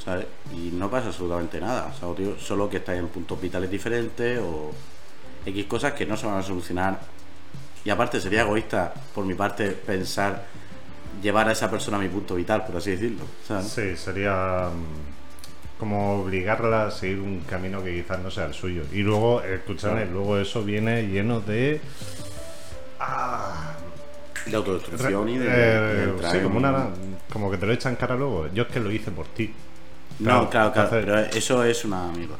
[0.04, 0.26] ¿sabes?
[0.52, 2.38] Y no pasa absolutamente nada, ¿sabes, tío?
[2.40, 4.72] Solo que estáis en puntos vitales diferentes o
[5.46, 6.98] X cosas que no se van a solucionar.
[7.84, 10.44] Y aparte sería egoísta, por mi parte, pensar
[11.22, 13.66] llevar a esa persona a mi punto vital, por así decirlo, ¿sabes?
[13.68, 18.82] Sí, sería mm, como obligarla a seguir un camino que quizás no sea el suyo.
[18.92, 21.80] Y luego, escúchame, luego eso viene lleno de...
[23.00, 23.74] Ah,
[24.46, 25.46] De autodestrucción y de...
[25.48, 26.88] eh, de sí, una,
[27.32, 28.48] como que te lo echan cara luego.
[28.52, 29.52] Yo es que lo hice por ti.
[30.20, 32.36] No, claro, claro, pero eso es una mierda.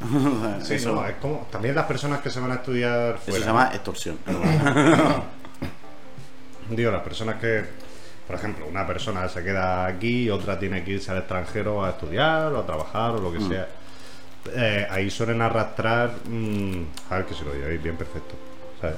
[0.63, 3.41] Sí, eso, no, es como también las personas que se van a estudiar eso fuera.
[3.41, 4.19] se llama extorsión.
[6.71, 7.65] Digo, las personas que,
[8.27, 11.91] por ejemplo, una persona se queda aquí y otra tiene que irse al extranjero a
[11.91, 13.49] estudiar o a trabajar o lo que Mm.
[13.49, 13.69] sea.
[14.55, 16.11] Eh, ahí suelen arrastrar.
[16.29, 18.35] mm, a ver que si lo digáis bien perfecto.
[18.81, 18.97] ¿sabes?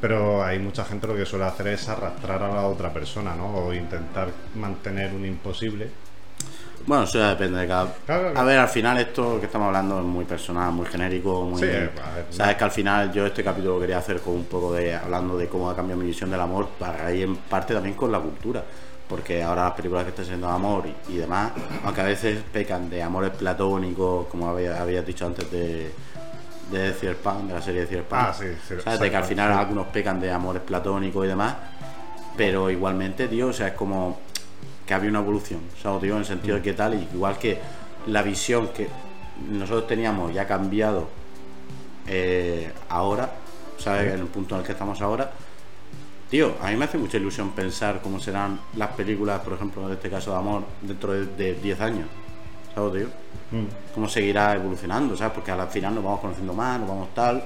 [0.00, 3.46] Pero hay mucha gente lo que suele hacer es arrastrar a la otra persona, ¿no?
[3.56, 5.90] O intentar mantener un imposible.
[6.86, 7.92] Bueno, eso ya depende de cada.
[8.06, 8.38] Claro, claro.
[8.38, 11.60] A ver, al final esto que estamos hablando es muy personal, muy genérico, muy.
[11.60, 11.68] Sí,
[12.30, 14.94] Sabes que al final yo este capítulo lo quería hacer con un poco de.
[14.94, 18.10] hablando de cómo ha cambiado mi visión del amor, para ir en parte también con
[18.12, 18.64] la cultura.
[19.08, 22.90] Porque ahora las películas que están siendo amor y, y demás, aunque a veces pecan
[22.90, 25.90] de amores platónicos, como había, habías dicho antes de,
[26.70, 28.20] de Cyberpunk, de la serie de Cyberpunk.
[28.20, 29.00] Ah, sí, sí, ¿Sabes?
[29.00, 29.58] De que al final sí.
[29.58, 31.54] algunos pecan de amores platónicos y demás.
[32.36, 34.20] Pero igualmente, tío, o sea, es como
[34.88, 36.14] que había una evolución, ¿sabes, tío?
[36.14, 37.60] En el sentido de que tal, y igual que
[38.06, 38.88] la visión que
[39.50, 41.08] nosotros teníamos ya ha cambiado
[42.06, 43.30] eh, ahora,
[43.76, 44.14] ¿sabes?
[44.14, 45.30] En el punto en el que estamos ahora.
[46.30, 49.92] Tío, a mí me hace mucha ilusión pensar cómo serán las películas, por ejemplo, en
[49.92, 52.08] este caso de amor, dentro de, de 10 años.
[52.74, 53.08] ¿Sabes, tío?
[53.50, 53.66] Mm.
[53.94, 55.34] Cómo seguirá evolucionando, ¿sabes?
[55.34, 57.44] Porque al final nos vamos conociendo más, nos vamos tal,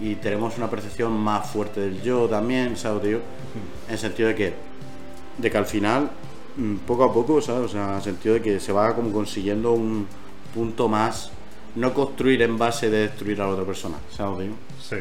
[0.00, 3.20] y tenemos una percepción más fuerte del yo también, ¿sabes, tío?
[3.86, 4.54] En el sentido de que,
[5.38, 6.31] de que al final, mm,
[6.86, 7.62] poco a poco, ¿sabes?
[7.66, 10.06] O sea, en el sentido de que se va como consiguiendo un
[10.54, 11.30] punto más,
[11.76, 14.54] no construir en base de destruir a la otra persona, ¿sabes, tío?
[14.80, 14.96] Sí.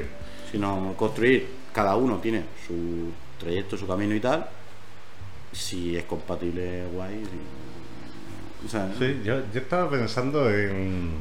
[0.51, 3.09] sino construir, cada uno tiene su
[3.39, 4.45] trayecto, su camino y tal,
[5.51, 7.23] si es compatible, guay.
[7.25, 11.11] si- o sea, Sí, yo, yo estaba pensando en.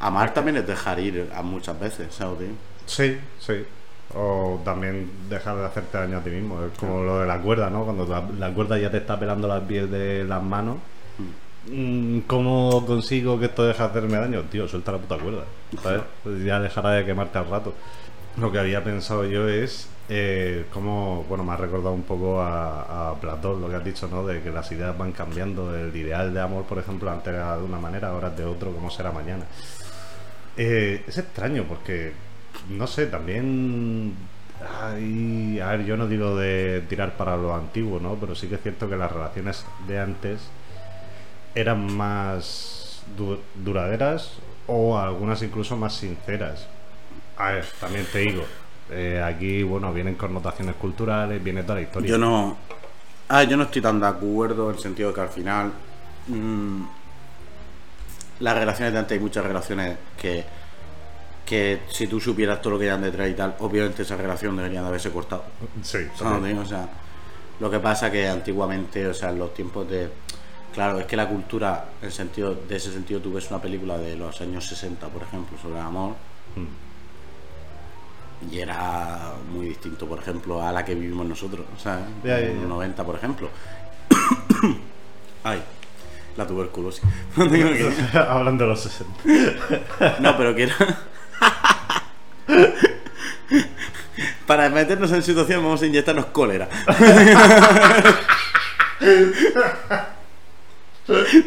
[0.00, 2.48] Amar también es dejar ir a muchas veces, ¿sabes, tío?
[2.86, 3.64] Sí, sí.
[4.14, 6.62] O también dejar de hacerte daño a ti mismo.
[6.64, 7.84] Es como lo de la cuerda, ¿no?
[7.84, 8.06] Cuando
[8.38, 10.78] la, cuerda ya te está pelando las pies de las manos.
[11.70, 14.42] Mm, ¿Cómo consigo que esto deje de hacerme daño?
[14.50, 15.44] Tío, suelta la puta cuerda.
[16.44, 17.74] Ya dejará de quemarte al rato.
[18.36, 23.10] Lo que había pensado yo es eh, cómo, bueno, me ha recordado un poco a,
[23.10, 24.26] a Platón, lo que has dicho, ¿no?
[24.26, 25.74] De que las ideas van cambiando.
[25.74, 28.72] El ideal de amor, por ejemplo, antes era de una manera, ahora es de otro,
[28.72, 29.44] ¿cómo será mañana?
[30.56, 32.12] Eh, es extraño porque,
[32.68, 34.14] no sé, también...
[34.60, 38.16] a ver, yo no digo de tirar para lo antiguo, ¿no?
[38.16, 40.40] Pero sí que es cierto que las relaciones de antes
[41.54, 46.66] eran más du- duraderas o algunas incluso más sinceras.
[47.36, 48.48] A ver, también te digo,
[48.90, 52.10] eh, aquí, bueno, vienen connotaciones culturales, viene toda la historia.
[52.10, 52.56] Yo no.
[53.28, 55.72] Ah, yo no estoy tan de acuerdo en el sentido de que al final.
[56.28, 56.84] mm,
[58.40, 60.44] las relaciones de antes hay muchas relaciones que.
[61.52, 64.80] Que si tú supieras todo lo que hay detrás y tal, obviamente esa relación debería
[64.80, 65.44] de haberse cortado.
[65.82, 66.24] Sí, sí.
[66.24, 66.88] o sea,
[67.60, 70.08] lo que pasa que antiguamente, o sea, en los tiempos de.
[70.72, 74.16] Claro, es que la cultura, en sentido, de ese sentido, tú ves una película de
[74.16, 76.14] los años 60, por ejemplo, sobre el amor,
[78.50, 82.54] y era muy distinto, por ejemplo, a la que vivimos nosotros, o sea, ya, en
[82.54, 82.60] ya.
[82.60, 83.50] los 90, por ejemplo.
[85.44, 85.62] Ay,
[86.34, 87.04] la tuberculosis.
[88.14, 90.20] Hablando de los 60.
[90.20, 91.11] no, pero que era.
[94.46, 96.68] Para meternos en situación vamos a inyectarnos cólera.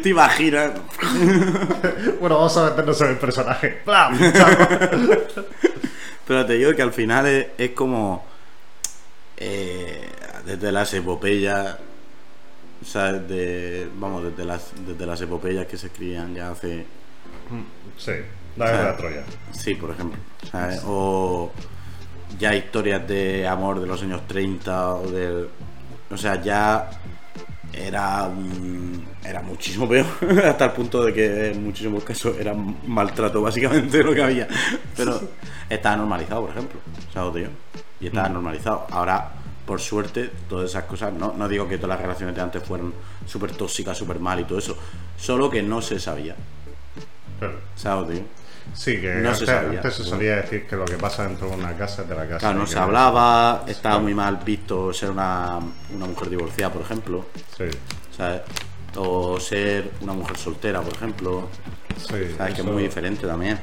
[0.02, 0.72] ¿Te imaginas?
[2.20, 3.82] bueno, vamos a meternos en el personaje.
[6.26, 8.24] Pero te digo que al final es, es como.
[9.36, 10.10] eh,
[10.44, 11.76] desde las epopeyas.
[12.84, 13.28] ¿sabes?
[13.28, 16.86] De, vamos, desde las, desde las epopeyas que se escribían ya hace.
[17.96, 18.12] sí,
[18.56, 19.24] la guerra de Troya.
[19.52, 20.18] Sí, por ejemplo.
[20.50, 20.82] ¿sabes?
[20.86, 21.50] O
[22.38, 25.48] ya historias de amor de los años 30 o del.
[26.10, 26.88] O sea, ya
[27.72, 30.06] era un- era muchísimo peor
[30.44, 34.46] hasta el punto de que en muchísimos casos era maltrato básicamente lo que había
[34.96, 35.20] pero
[35.68, 36.80] estaba normalizado por ejemplo
[37.12, 37.48] ¿sabes, tío?
[38.00, 39.32] y estaba normalizado ahora
[39.66, 42.92] por suerte, todas esas cosas, no, no digo que todas las relaciones de antes fueran
[43.26, 44.76] súper tóxicas, súper mal y todo eso,
[45.18, 46.36] solo que no se sabía.
[47.74, 48.24] ¿Sabes, tío?
[48.74, 49.78] Sí, que No antes, se sabía.
[49.78, 52.26] antes se solía decir que lo que pasa dentro de una casa es de la
[52.26, 52.38] casa.
[52.38, 55.58] Claro, no se hablaba, estaba muy mal visto ser una,
[55.94, 57.26] una mujer divorciada, por ejemplo,
[57.56, 57.64] Sí,
[58.16, 58.42] ¿sabes?
[58.96, 61.48] O ser una mujer soltera, por ejemplo,
[61.98, 62.34] sí.
[62.36, 62.54] ¿sabes?
[62.54, 63.58] Que es muy diferente también.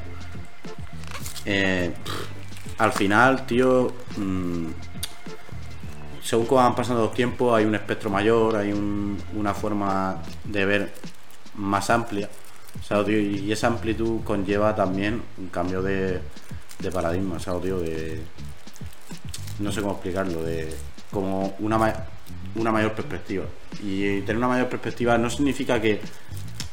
[1.46, 4.68] Eh, pff, al final, tío, mm,
[6.24, 10.66] según como van pasando los tiempos, hay un espectro mayor, hay un- una forma de
[10.66, 10.94] ver
[11.56, 12.30] más amplia.
[12.82, 13.20] ¿Sabes, tío?
[13.20, 16.20] Y esa amplitud conlleva también un cambio de,
[16.80, 17.80] de paradigma, ¿sabes, tío?
[17.80, 18.22] De,
[19.60, 20.74] no sé cómo explicarlo, de
[21.12, 22.06] como una, ma-
[22.56, 23.46] una mayor perspectiva.
[23.82, 26.02] Y tener una mayor perspectiva no significa que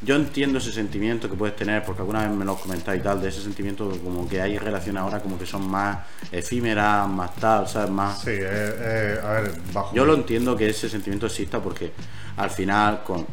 [0.03, 3.01] yo entiendo ese sentimiento que puedes tener, porque alguna vez me lo has comentado y
[3.01, 5.99] tal, de ese sentimiento como que hay relaciones ahora como que son más
[6.33, 7.91] efímeras, más tal, ¿sabes?
[7.91, 8.19] Más...
[8.23, 9.95] Sí, eh, eh, a ver, bajo.
[9.95, 11.93] Yo lo entiendo que ese sentimiento exista porque
[12.39, 13.27] al final con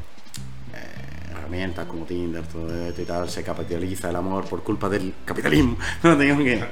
[1.47, 5.77] herramientas como Tinder, todo esto y tal, se capitaliza el amor por culpa del capitalismo.
[6.03, 6.63] No tengo que...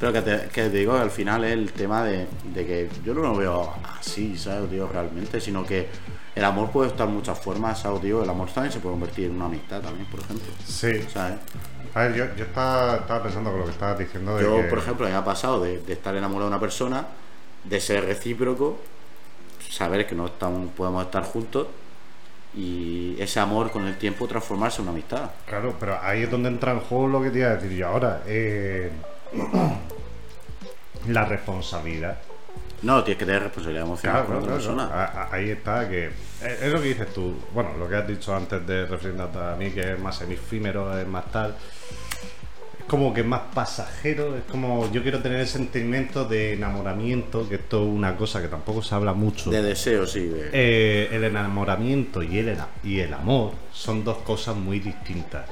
[0.00, 3.14] Pero que te, que te digo al final es el tema de, de que yo
[3.14, 4.70] no lo veo así, ¿sabes?
[4.70, 5.88] Digo, realmente, sino que
[6.36, 8.00] el amor puede estar en muchas formas, ¿sabes?
[8.02, 10.46] Digo, el amor también se puede convertir en una amistad también, por ejemplo.
[10.64, 11.02] Sí.
[11.12, 11.38] ¿Sabes?
[11.94, 14.62] A ver, yo, yo estaba, estaba pensando con lo que estabas diciendo de Yo, que-
[14.68, 17.04] por ejemplo, me ha pasado de, de estar enamorado de una persona,
[17.64, 18.78] de ser recíproco,
[19.68, 21.66] saber que no estamos, podemos estar juntos
[22.58, 25.30] y ese amor con el tiempo transformarse en una amistad.
[25.46, 27.86] Claro, pero ahí es donde entra en juego lo que te iba a decir yo
[27.88, 28.22] ahora.
[28.26, 28.90] eh,
[31.08, 32.18] la responsabilidad.
[32.82, 34.90] No, tienes que tener responsabilidad emocional Claro, con claro, otra claro.
[34.90, 35.28] persona.
[35.32, 36.06] Ahí está que.
[36.06, 37.34] Es es lo que dices tú.
[37.52, 41.06] Bueno, lo que has dicho antes de refiriéndote a mí, que es más efímero, es
[41.06, 41.56] más tal.
[42.88, 44.36] Como que es más pasajero.
[44.36, 48.48] Es como yo quiero tener el sentimiento de enamoramiento, que esto es una cosa que
[48.48, 49.50] tampoco se habla mucho.
[49.50, 50.20] De deseo, sí.
[50.26, 55.44] de- Eh, el enamoramiento y el, y el amor son dos cosas muy distintas.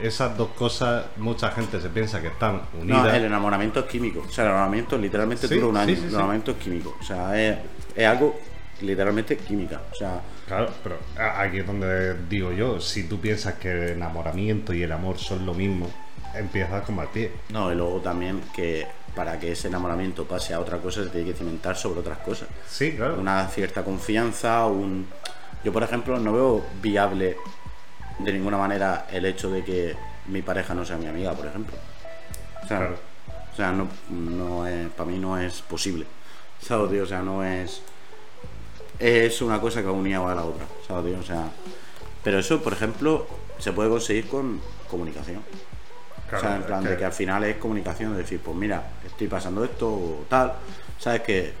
[0.00, 3.04] Esas dos cosas, mucha gente se piensa que están unidas.
[3.04, 4.24] No, el enamoramiento es químico.
[4.28, 5.88] O sea, el enamoramiento literalmente Sí, dura un año.
[5.90, 6.02] sí, sí.
[6.02, 6.96] El enamoramiento es químico.
[7.00, 7.58] O sea, es,
[7.94, 8.36] es algo
[8.80, 9.80] literalmente química.
[9.92, 10.96] O sea, Claro, pero
[11.38, 15.46] aquí es donde digo yo, si tú piensas que el enamoramiento y el amor son
[15.46, 15.88] lo mismo,
[16.34, 17.32] empiezas a combatir.
[17.50, 21.26] no, y luego también que para que ese enamoramiento pase a otra cosa se tiene
[21.30, 22.48] que cimentar sobre otras cosas.
[22.66, 23.18] Sí, claro.
[23.20, 25.06] una cierta confianza, un...
[25.64, 27.36] Yo, por ejemplo, no veo viable
[28.18, 29.94] de ninguna manera el hecho de que
[30.26, 31.76] mi pareja no sea mi amiga, por ejemplo.
[32.64, 32.96] O sea, Claro.
[33.52, 36.06] o sea no, no es, para mí no es posible.
[36.60, 37.02] ¿Sabes, tío?
[37.02, 37.82] O sea, no es...
[38.98, 41.20] Es una cosa que va unida a la otra, ¿sabes, tío?
[41.20, 41.50] O sea...
[42.24, 43.26] Pero eso, por ejemplo,
[43.58, 45.42] se puede conseguir con comunicación.
[46.40, 48.82] Claro, o sea, en plan de que- al final es comunicación, de decir, pues mira,
[49.04, 50.54] estoy pasando esto o tal.
[50.98, 51.52] Sabes que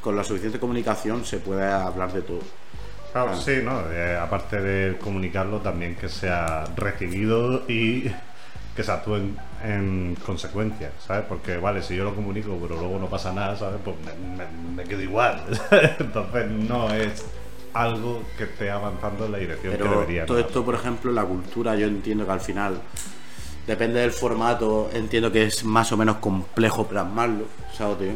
[0.00, 2.40] con la suficiente comunicación se puede hablar de todo.
[3.12, 3.80] Claro, sí, ¿no?
[3.92, 8.10] Eh, aparte de comunicarlo, también que sea recibido y
[8.74, 11.24] que se actúe en, en consecuencia, ¿sabes?
[11.28, 13.80] Porque, vale, si yo lo comunico, pero luego no pasa nada, ¿sabes?
[13.84, 15.42] Pues me, me- me quedo igual.
[16.00, 17.24] Entonces, no es
[17.72, 20.26] algo que esté avanzando en la dirección que debería.
[20.26, 22.80] todo esto, por ejemplo, la cultura, yo entiendo que al final,
[23.68, 27.44] depende del formato, entiendo que es más o menos complejo plasmarlo,
[27.76, 28.12] ¿sabes, tío?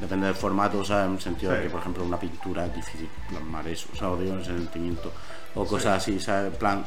[0.00, 1.06] Depende del formato, ¿sabes?
[1.06, 1.64] En el sentido de Sí.
[1.64, 4.38] que, por ejemplo, una pintura es difícil plasmar eso, ¿sabes, tío?
[4.38, 5.12] Ese sentimiento.
[5.54, 6.52] O cosas así, ¿sabes?
[6.52, 6.84] En plan,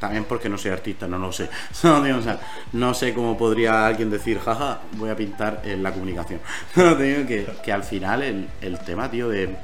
[0.00, 1.48] también porque no soy artista, no lo sé.
[1.72, 2.18] ¿sabes, tío?
[2.18, 2.38] O sea,
[2.72, 6.40] no sé cómo podría alguien decir, jaja, voy a pintar en la comunicación.
[6.74, 9.56] Que, que al final el, el tema, tío, de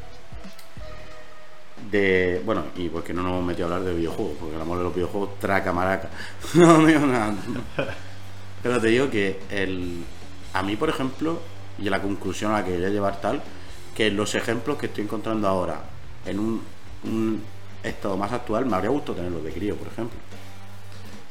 [1.90, 4.78] de bueno y porque no nos hemos metido a hablar de videojuegos porque el amor
[4.78, 6.08] de los videojuegos traca maraca.
[6.54, 7.34] No digo nada
[8.62, 10.04] pero te digo que el
[10.54, 11.40] a mí por ejemplo
[11.78, 13.42] y la conclusión a la que quería llevar tal
[13.94, 15.80] que los ejemplos que estoy encontrando ahora
[16.26, 16.62] en un,
[17.04, 17.42] un
[17.82, 20.18] estado más actual me habría gustado tenerlos de crío por ejemplo.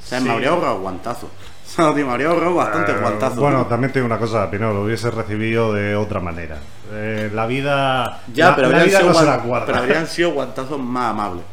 [0.01, 0.25] O sea Sí.
[0.25, 1.29] me habría ahorrado guantazos
[1.65, 4.73] o sea, tío, me habría ahorrado bastantes Eh, guantazos Bueno, también tengo una cosa, Pino,
[4.73, 6.57] lo hubiese recibido de otra manera.
[6.91, 8.21] Eh, la vida.
[8.33, 9.65] Ya, la, pero, la habrían vida sido no se guan- la guarda.
[9.65, 11.43] pero habrían sido guantazos más amables.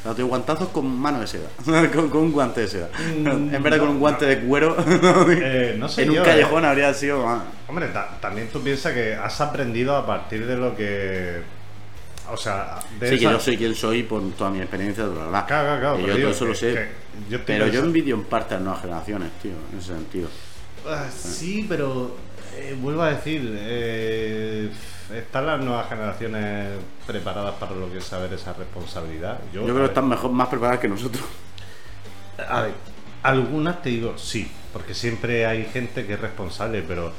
[0.00, 1.48] O sea, tío, guantazos con mano de seda.
[1.94, 2.88] con, con un guante de seda.
[3.16, 4.76] en vez de con un guante de cuero.
[5.30, 6.22] Eh, no sé en un eh.
[6.22, 7.42] callejón habría sido más.
[7.68, 11.42] Hombre, ta- también tú piensas que has aprendido a partir de lo que.
[12.32, 15.46] O sea, de Sí, que yo soy quien soy por toda mi experiencia, bla, bla.
[15.46, 16.88] Claro, claro, yo todo eso lo sé.
[17.28, 20.28] yo pero yo envidio en parte a las nuevas generaciones, tío, en ese sentido.
[20.86, 22.16] Ah, sí, pero
[22.56, 24.70] eh, vuelvo a decir, eh,
[25.14, 29.38] están las nuevas generaciones preparadas para lo que es saber esa responsabilidad.
[29.52, 31.24] Yo, Yo creo que están mejor, más preparadas que nosotros.
[32.48, 32.72] A ver,
[33.22, 37.12] algunas te digo sí, porque siempre hay gente que es responsable, pero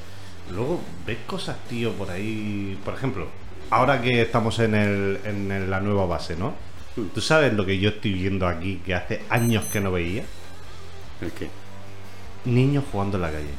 [0.51, 2.79] luego ves cosas, tío, por ahí.
[2.83, 3.27] Por ejemplo,
[3.69, 6.53] ahora que estamos en, el, en el- la nueva base, ¿no?
[6.95, 7.07] Hmm.
[7.13, 10.23] ¿Tú sabes lo que yo estoy viendo aquí que hace años que no veía?
[11.21, 11.49] ¿El qué?
[12.45, 13.53] Niños jugando en la calle.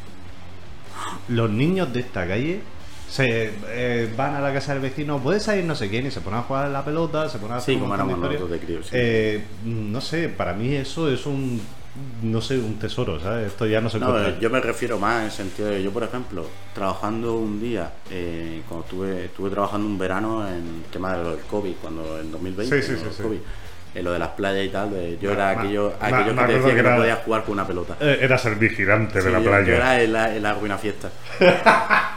[1.29, 2.61] Los niños de esta calle
[3.09, 6.21] se eh, van a la casa del vecino, puede salir no sé quién, y se
[6.21, 7.95] ponen a jugar a la pelota, se ponen a hacer Sí, como
[8.49, 8.91] de críos, sí.
[8.95, 11.61] Eh, no sé, para mí eso es un,
[12.22, 13.49] no sé, un tesoro, ¿sabes?
[13.49, 15.90] Esto ya no se No, eh, yo me refiero más en el sentido de, yo
[15.90, 16.44] por ejemplo,
[16.74, 21.30] trabajando un día, eh, cuando estuve, estuve trabajando un verano en el tema de lo
[21.36, 23.22] del COVID, cuando en 2020, Sí, sí.
[23.22, 23.38] COVID,
[23.94, 26.34] en lo de las playas y tal, de- yo Ma- era ma- aquello, ma- aquello
[26.36, 27.97] que te decía que, que no era- podías jugar con una pelota.
[28.01, 29.66] Eh, Eras el vigilante de la yo, playa.
[29.66, 31.11] yo era el, el arruina fiesta.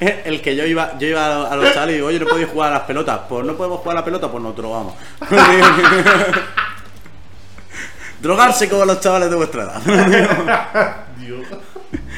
[0.00, 2.70] El que yo iba, yo iba a los- chavales y digo, oye, no podéis jugar
[2.70, 3.18] a las pelotas.
[3.28, 4.94] Pues no podemos jugar a la pelota, pues nos drogamos.
[8.22, 11.04] Drogarse como los chavales de vuestra edad.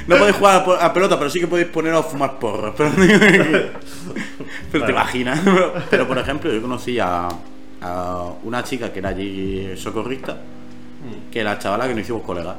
[0.07, 2.75] No podéis jugar a pelota, pero sí que podéis poneros a fumar porros.
[2.79, 3.71] Pero,
[4.73, 5.41] pero te imaginas.
[5.91, 7.29] Pero por ejemplo, yo conocí a,
[7.81, 10.37] a una chica que era allí socorrista,
[11.31, 12.57] que la chavala que nos hicimos colegas.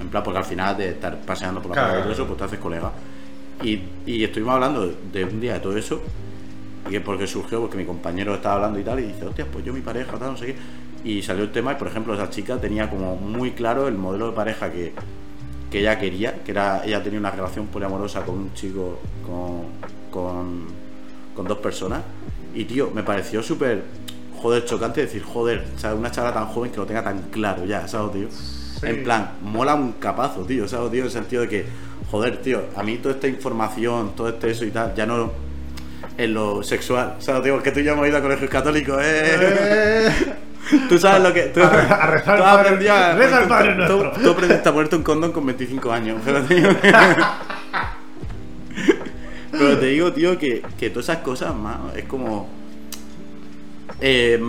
[0.00, 2.22] En plan, porque al final de estar paseando por la Claro, playa y todo claro.
[2.24, 2.90] eso, pues te haces colega.
[3.62, 6.00] Y, y estuvimos hablando de un día de todo eso.
[6.88, 9.64] Y que porque surgió, porque mi compañero estaba hablando y tal, y dice, hostia, pues
[9.64, 10.56] yo mi pareja, tal, no sé qué.
[11.04, 14.30] Y salió el tema, y por ejemplo, esa chica tenía como muy claro el modelo
[14.30, 14.92] de pareja que,
[15.70, 19.66] que ella quería, que era, ella tenía una relación poliamorosa con un chico, con,
[20.10, 20.66] con,
[21.34, 22.02] con dos personas.
[22.54, 23.84] Y tío, me pareció súper,
[24.40, 25.98] joder, chocante decir, joder, ¿sabes?
[25.98, 28.28] Una chavala tan joven que lo tenga tan claro ya, ¿sabes, tío?
[28.88, 31.00] En plan, mola un capazo, tío, ¿sabes, tío?
[31.00, 31.66] En el sentido de que,
[32.10, 35.32] joder, tío, a mí toda esta información, todo este eso y tal, ya no
[36.16, 37.54] en lo sexual, ¿sabes, tío?
[37.54, 40.08] Porque tú y yo hemos ido a colegios católicos, ¿eh?
[40.88, 41.42] Tú sabes lo que.
[41.44, 44.12] Tú, A a rezar tú al Padre- aprendías a- reza al Padre tú- Nuestro.
[44.12, 46.20] Tú, tú aprendiste a ponerte un condón con 25 años,
[49.52, 52.48] pero te digo, tío, que, que todas esas cosas, mano, es como.
[54.00, 54.40] eh,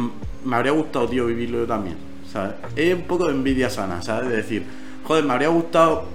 [0.45, 1.97] me habría gustado, tío, vivirlo yo también,
[2.31, 2.53] ¿sabes?
[2.75, 4.29] Es un poco de envidia sana, ¿sabes?
[4.29, 4.63] De decir,
[5.03, 6.05] joder, me habría gustado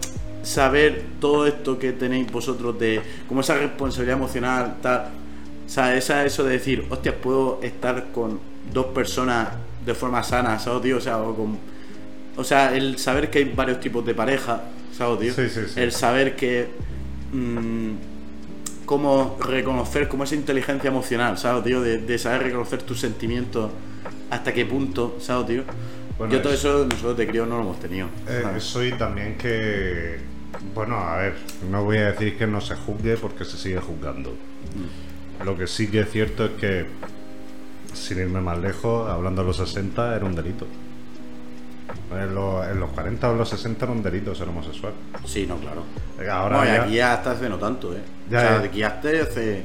[0.42, 3.00] saber todo esto que tenéis vosotros de.
[3.28, 5.08] como esa responsabilidad emocional, tal.
[5.66, 8.38] O sea, esa, eso de decir, hostia, puedo estar con
[8.72, 9.48] dos personas
[9.84, 10.96] de forma sana, ¿sabes, tío?
[10.98, 11.58] O sea, o con.
[12.36, 14.62] O sea, el saber que hay varios tipos de pareja,
[14.96, 15.34] ¿sabes, tío?
[15.34, 15.80] Sí, sí, sí.
[15.80, 16.68] El saber que.
[17.32, 17.90] mm,
[18.86, 21.80] cómo reconocer, como esa inteligencia emocional, ¿sabes, tío?
[21.80, 23.70] De, de saber reconocer tus sentimientos,
[24.30, 25.62] hasta qué punto, ¿sabes, tío?
[26.18, 28.08] Bueno, Yo todo es- eso nosotros de crío no lo hemos tenido.
[28.28, 28.64] Eh, ¿sabes?
[28.64, 30.18] eso y también que.
[30.74, 31.34] Bueno, a ver,
[31.70, 34.34] no voy a decir que no se juzgue porque se sigue juzgando.
[35.44, 36.86] Lo que sí que es cierto es que,
[37.94, 40.66] sin irme más lejos, hablando de los 60, era un delito.
[42.12, 44.92] En los, en los 40 o en los 60 era un delito ser homosexual.
[45.24, 45.82] Sí, no, claro.
[46.30, 48.00] Ahora no, ya- aquí ya hasta hace no tanto, ¿eh?
[48.30, 48.64] Ya, o sea, ya.
[48.68, 49.62] aquí hasta hace.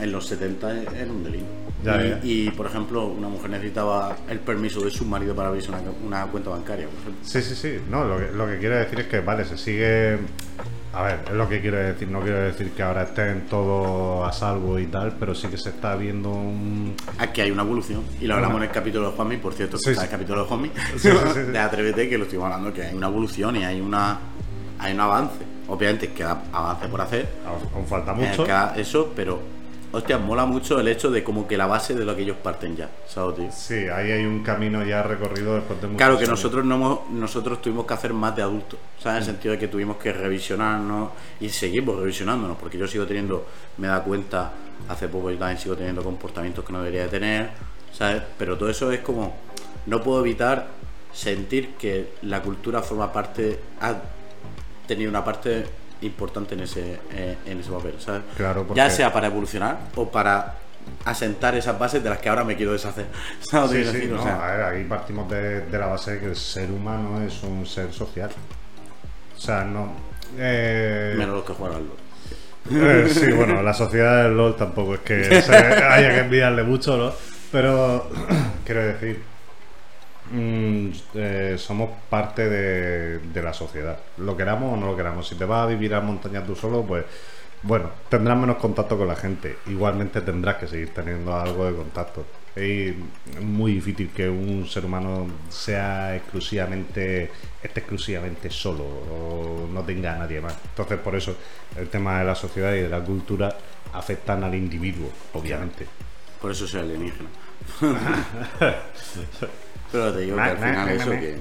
[0.00, 1.44] En los 70 era un delito.
[1.84, 5.80] Ya, y, por ejemplo, una mujer necesitaba el permiso de su marido para abrirse una,
[6.04, 7.20] una cuenta bancaria, por ejemplo.
[7.24, 7.78] Sí, sí, sí.
[7.88, 10.18] No, lo que, lo que quiero decir es que, vale, se sigue.
[10.94, 12.08] A ver, es lo que quiero decir.
[12.08, 15.68] No quiero decir que ahora estén todos a salvo y tal, pero sí que se
[15.68, 16.94] está viendo un.
[17.18, 18.02] Aquí hay una evolución.
[18.20, 20.06] Y lo hablamos en el capítulo de Juanmi, por cierto, Sí, está sí.
[20.06, 21.08] el capítulo de Juanmi, Sí,
[21.52, 24.18] de Atrévete, que lo estuvimos hablando, que hay una evolución y hay una
[24.78, 25.36] hay un avance.
[25.68, 27.28] Obviamente queda avance por hacer,
[27.74, 28.44] Aún falta mucho.
[28.44, 29.38] queda eso, pero
[29.92, 32.76] hostia, mola mucho el hecho de como que la base de lo que ellos parten
[32.76, 33.52] ya, ¿sabes, tío?
[33.52, 36.30] Sí, ahí hay un camino ya recorrido después de muchos Claro que años.
[36.30, 39.16] nosotros no hemos- nosotros tuvimos que hacer más de adultos, ¿sabes?
[39.16, 41.10] En el sentido de que tuvimos que revisionarnos
[41.40, 43.46] y seguimos revisionándonos, porque yo sigo teniendo,
[43.78, 44.52] me da cuenta,
[44.88, 47.50] hace poco yo también sigo teniendo comportamientos que no debería de tener,
[47.92, 48.22] ¿sabes?
[48.38, 49.36] Pero todo eso es como,
[49.86, 50.68] no puedo evitar
[51.12, 53.94] sentir que la cultura forma parte, ha
[54.86, 55.64] tenido una parte
[56.02, 58.22] importante en ese, eh, en ese papel, ¿sabes?
[58.36, 60.54] Claro, porque- Ya sea para evolucionar o para
[61.04, 63.06] asentar esas bases de las que ahora me quiero deshacer.
[63.40, 63.70] ¿sabes?
[63.70, 66.20] Sí, sí, decir, o no, sea, a ver, aquí partimos de, de la base de
[66.20, 68.30] que el ser humano es un ser social.
[69.36, 69.92] O sea, no.
[70.38, 71.96] eh, menos los que juegan al LoL.
[72.70, 75.14] Eh, sí, bueno, la sociedad del LOL tampoco es que
[75.52, 77.12] haya que enviarle mucho, ¿no?
[77.50, 78.10] Pero,
[78.64, 79.22] quiero decir,
[80.30, 83.98] mm, eh, somos parte de, de la sociedad.
[84.18, 85.28] Lo queramos o no lo queramos.
[85.28, 87.04] Si te vas a vivir a montañas tú solo, pues,
[87.62, 89.58] bueno, tendrás menos contacto con la gente.
[89.66, 92.24] Igualmente tendrás que seguir teniendo algo de contacto.
[92.54, 92.94] Es
[93.40, 97.30] muy difícil que un ser humano sea exclusivamente,
[97.62, 100.56] esté exclusivamente solo o no tenga a nadie más.
[100.70, 101.36] Entonces, por eso,
[101.76, 103.56] el tema de la sociedad y de la cultura
[103.92, 105.86] afectan al individuo, obviamente.
[106.40, 107.28] Por eso soy alienígena.
[109.90, 111.38] Pero te digo que al na, final na, eso, que,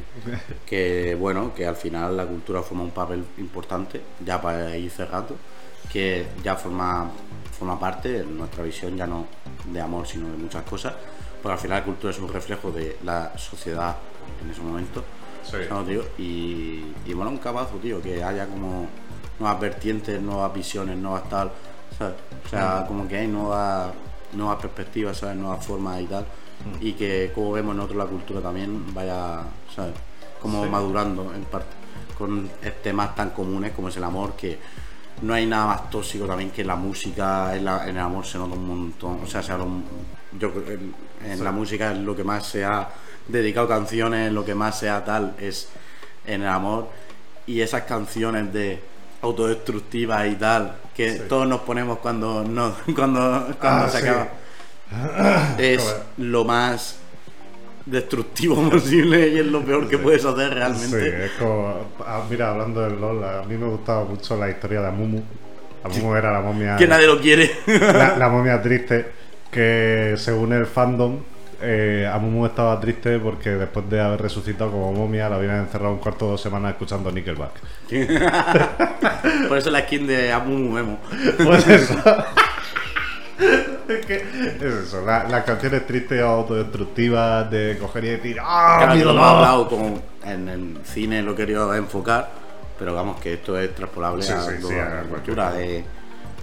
[0.65, 5.35] que bueno, que al final la cultura forma un papel importante, ya para ir cerrando,
[5.91, 7.09] que ya forma
[7.57, 9.25] forma parte, nuestra visión ya no
[9.65, 10.93] de amor, sino de muchas cosas,
[11.41, 13.95] porque al final la cultura es un reflejo de la sociedad
[14.43, 15.03] en ese momento.
[15.43, 16.03] ¿sabes, tío?
[16.17, 18.87] Y, y mola un cabazo, tío, que haya como
[19.39, 21.51] nuevas vertientes, nuevas visiones, nuevas tal.
[21.97, 22.15] ¿sabes?
[22.45, 23.91] O sea, como que hay nuevas,
[24.33, 25.37] nuevas perspectivas, ¿sabes?
[25.37, 26.25] Nuevas formas y tal.
[26.81, 29.41] Y que como vemos nosotros la cultura también vaya,
[29.75, 29.93] ¿sabes?
[30.41, 30.69] Como Sí.
[30.69, 31.67] madurando en parte.
[32.17, 32.49] Con
[32.83, 34.57] temas tan comunes como es el amor, que
[35.21, 38.37] no hay nada más tóxico también que la música, en, la- en el amor se
[38.37, 39.19] nota un montón.
[39.23, 39.85] O sea, se habla un-
[40.39, 40.93] yo creo que en,
[41.31, 42.89] en la música es lo que más se ha
[43.27, 45.69] dedicado canciones, lo que más se ha tal es
[46.25, 46.87] en el amor.
[47.45, 48.81] Y esas canciones de
[49.21, 54.07] autodestructivas y tal, que todos nos ponemos cuando, no, cuando, cuando Ah, se sí.
[54.07, 54.27] acaba,
[55.57, 56.99] es lo más
[57.85, 61.25] destructivo posible y es lo peor que puedes hacer Sí, realmente.
[61.25, 61.73] es como.
[62.05, 65.21] ah, mira, hablando del LOL, a mí me gustaba mucho la historia de Amumu.
[65.83, 66.75] Amumu era la momia.
[66.75, 67.49] Que nadie lo quiere.
[67.67, 69.05] la, la momia triste.
[69.51, 71.19] Que según el fandom,
[71.61, 75.99] eh, Amumu estaba triste porque después de haber resucitado como momia, la habían encerrado un
[75.99, 77.53] cuarto de dos semanas escuchando Nickelback.
[79.47, 80.99] Por eso la skin de Amumu Memo.
[81.43, 81.95] Pues eso.
[83.87, 88.77] es que es eso, la- las canciones tristes o autodestructivas de coger y decir ¡Ah,
[88.79, 92.29] Claro, mi lo hablado como en el cine lo he querido enfocar,
[92.79, 95.51] pero vamos que esto es transpolable Sí, a sí, sí, a la cultura.
[95.51, 95.83] De,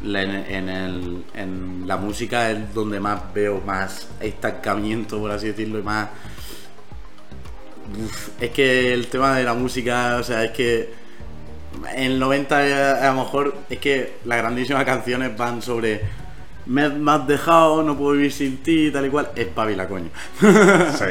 [0.03, 5.79] en, en el- en la música es donde más veo más estancamiento, por así decirlo,
[5.79, 6.09] y más...
[8.05, 10.93] Uf, es que el tema de la música, o sea, es que
[11.95, 16.01] en el 90 eh, a lo mejor es que las grandísimas canciones van sobre
[16.67, 19.31] me, me has dejado, no puedo vivir sin ti, tal y cual.
[19.35, 20.11] Espabila, coño.
[20.41, 21.05] Sí.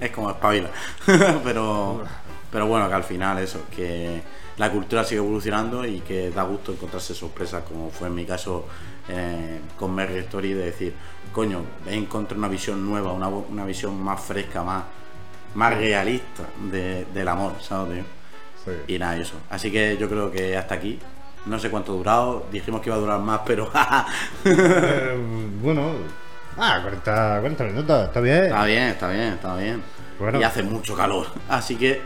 [0.00, 0.70] Es como espabila.
[1.44, 2.02] pero,
[2.50, 4.22] pero bueno, que al final eso, que
[4.56, 8.66] la cultura sigue evolucionando y que da gusto encontrarse sorpresas, como fue en mi caso
[9.08, 10.94] eh, con Merry Story, de decir,
[11.32, 14.84] coño, encontré una visión nueva, una, una visión más fresca, más,
[15.54, 17.94] más realista de- del amor, ¿sabes?
[17.94, 18.04] tío?
[18.64, 18.94] sí.
[18.94, 19.34] Y nada, eso.
[19.50, 20.98] Así que yo creo que hasta aquí.
[21.46, 23.70] No sé cuánto ha durado, dijimos que iba a durar más, pero
[24.44, 25.16] Eh,
[25.62, 25.92] bueno.
[26.58, 28.44] Ah, 40, 40 minutos, está bien.
[28.44, 29.82] Está bien, está bien, está bien.
[30.18, 30.38] Bueno.
[30.40, 31.26] Y hace mucho calor.
[31.48, 32.02] Así que,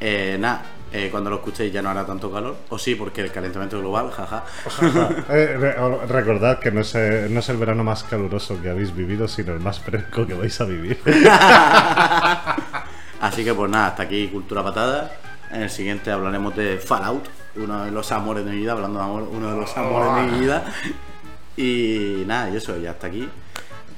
[0.00, 0.62] eh, nada,
[0.92, 2.56] eh, cuando lo escuchéis ya no hará tanto calor.
[2.68, 4.44] O sí, porque el calentamiento global, jaja.
[5.30, 8.94] Eh, re- recordad que no es, eh, no es el verano más caluroso que habéis
[8.94, 10.98] vivido, sino el más fresco que vais a vivir.
[13.20, 15.10] Así que, pues nada, hasta aquí Cultura Patada.
[15.50, 17.24] En el siguiente hablaremos de Fallout,
[17.62, 20.32] uno de los amores de mi vida, hablando de amor, uno de los amores de
[20.32, 20.64] mi vida.
[21.56, 23.28] Y nada, y eso, ya hasta aquí.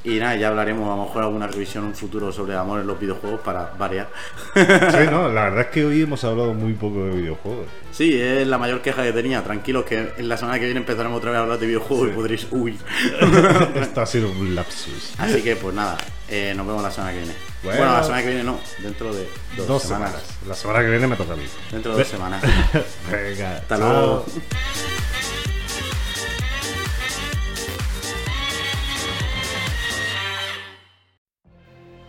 [0.03, 2.87] Y nada, ya hablaremos a lo mejor alguna revisión en un futuro sobre amor en
[2.87, 4.09] los videojuegos para variar.
[4.55, 4.61] sí,
[5.11, 7.67] no, la verdad es que hoy hemos hablado muy poco de videojuegos.
[7.93, 9.45] Sí, es la mayor queja que tenía.
[9.45, 12.13] Tranquilos que en la semana que viene empezaremos otra vez a hablar de videojuegos y
[12.13, 12.79] podréis huir.
[13.75, 15.13] Esto ha sido un lapsus.
[15.19, 15.99] Así que pues nada,
[16.29, 17.35] eh, nos vemos la semana que viene.
[17.63, 17.79] Bueno.
[17.81, 20.13] Bueno, la semana que viene no, dentro de dos, Dos semanas.
[20.13, 20.39] semanas.
[20.49, 21.45] La semana que viene me toca a mí.
[21.71, 22.43] Dentro de dos semanas.
[23.11, 24.25] Venga, Hasta luego.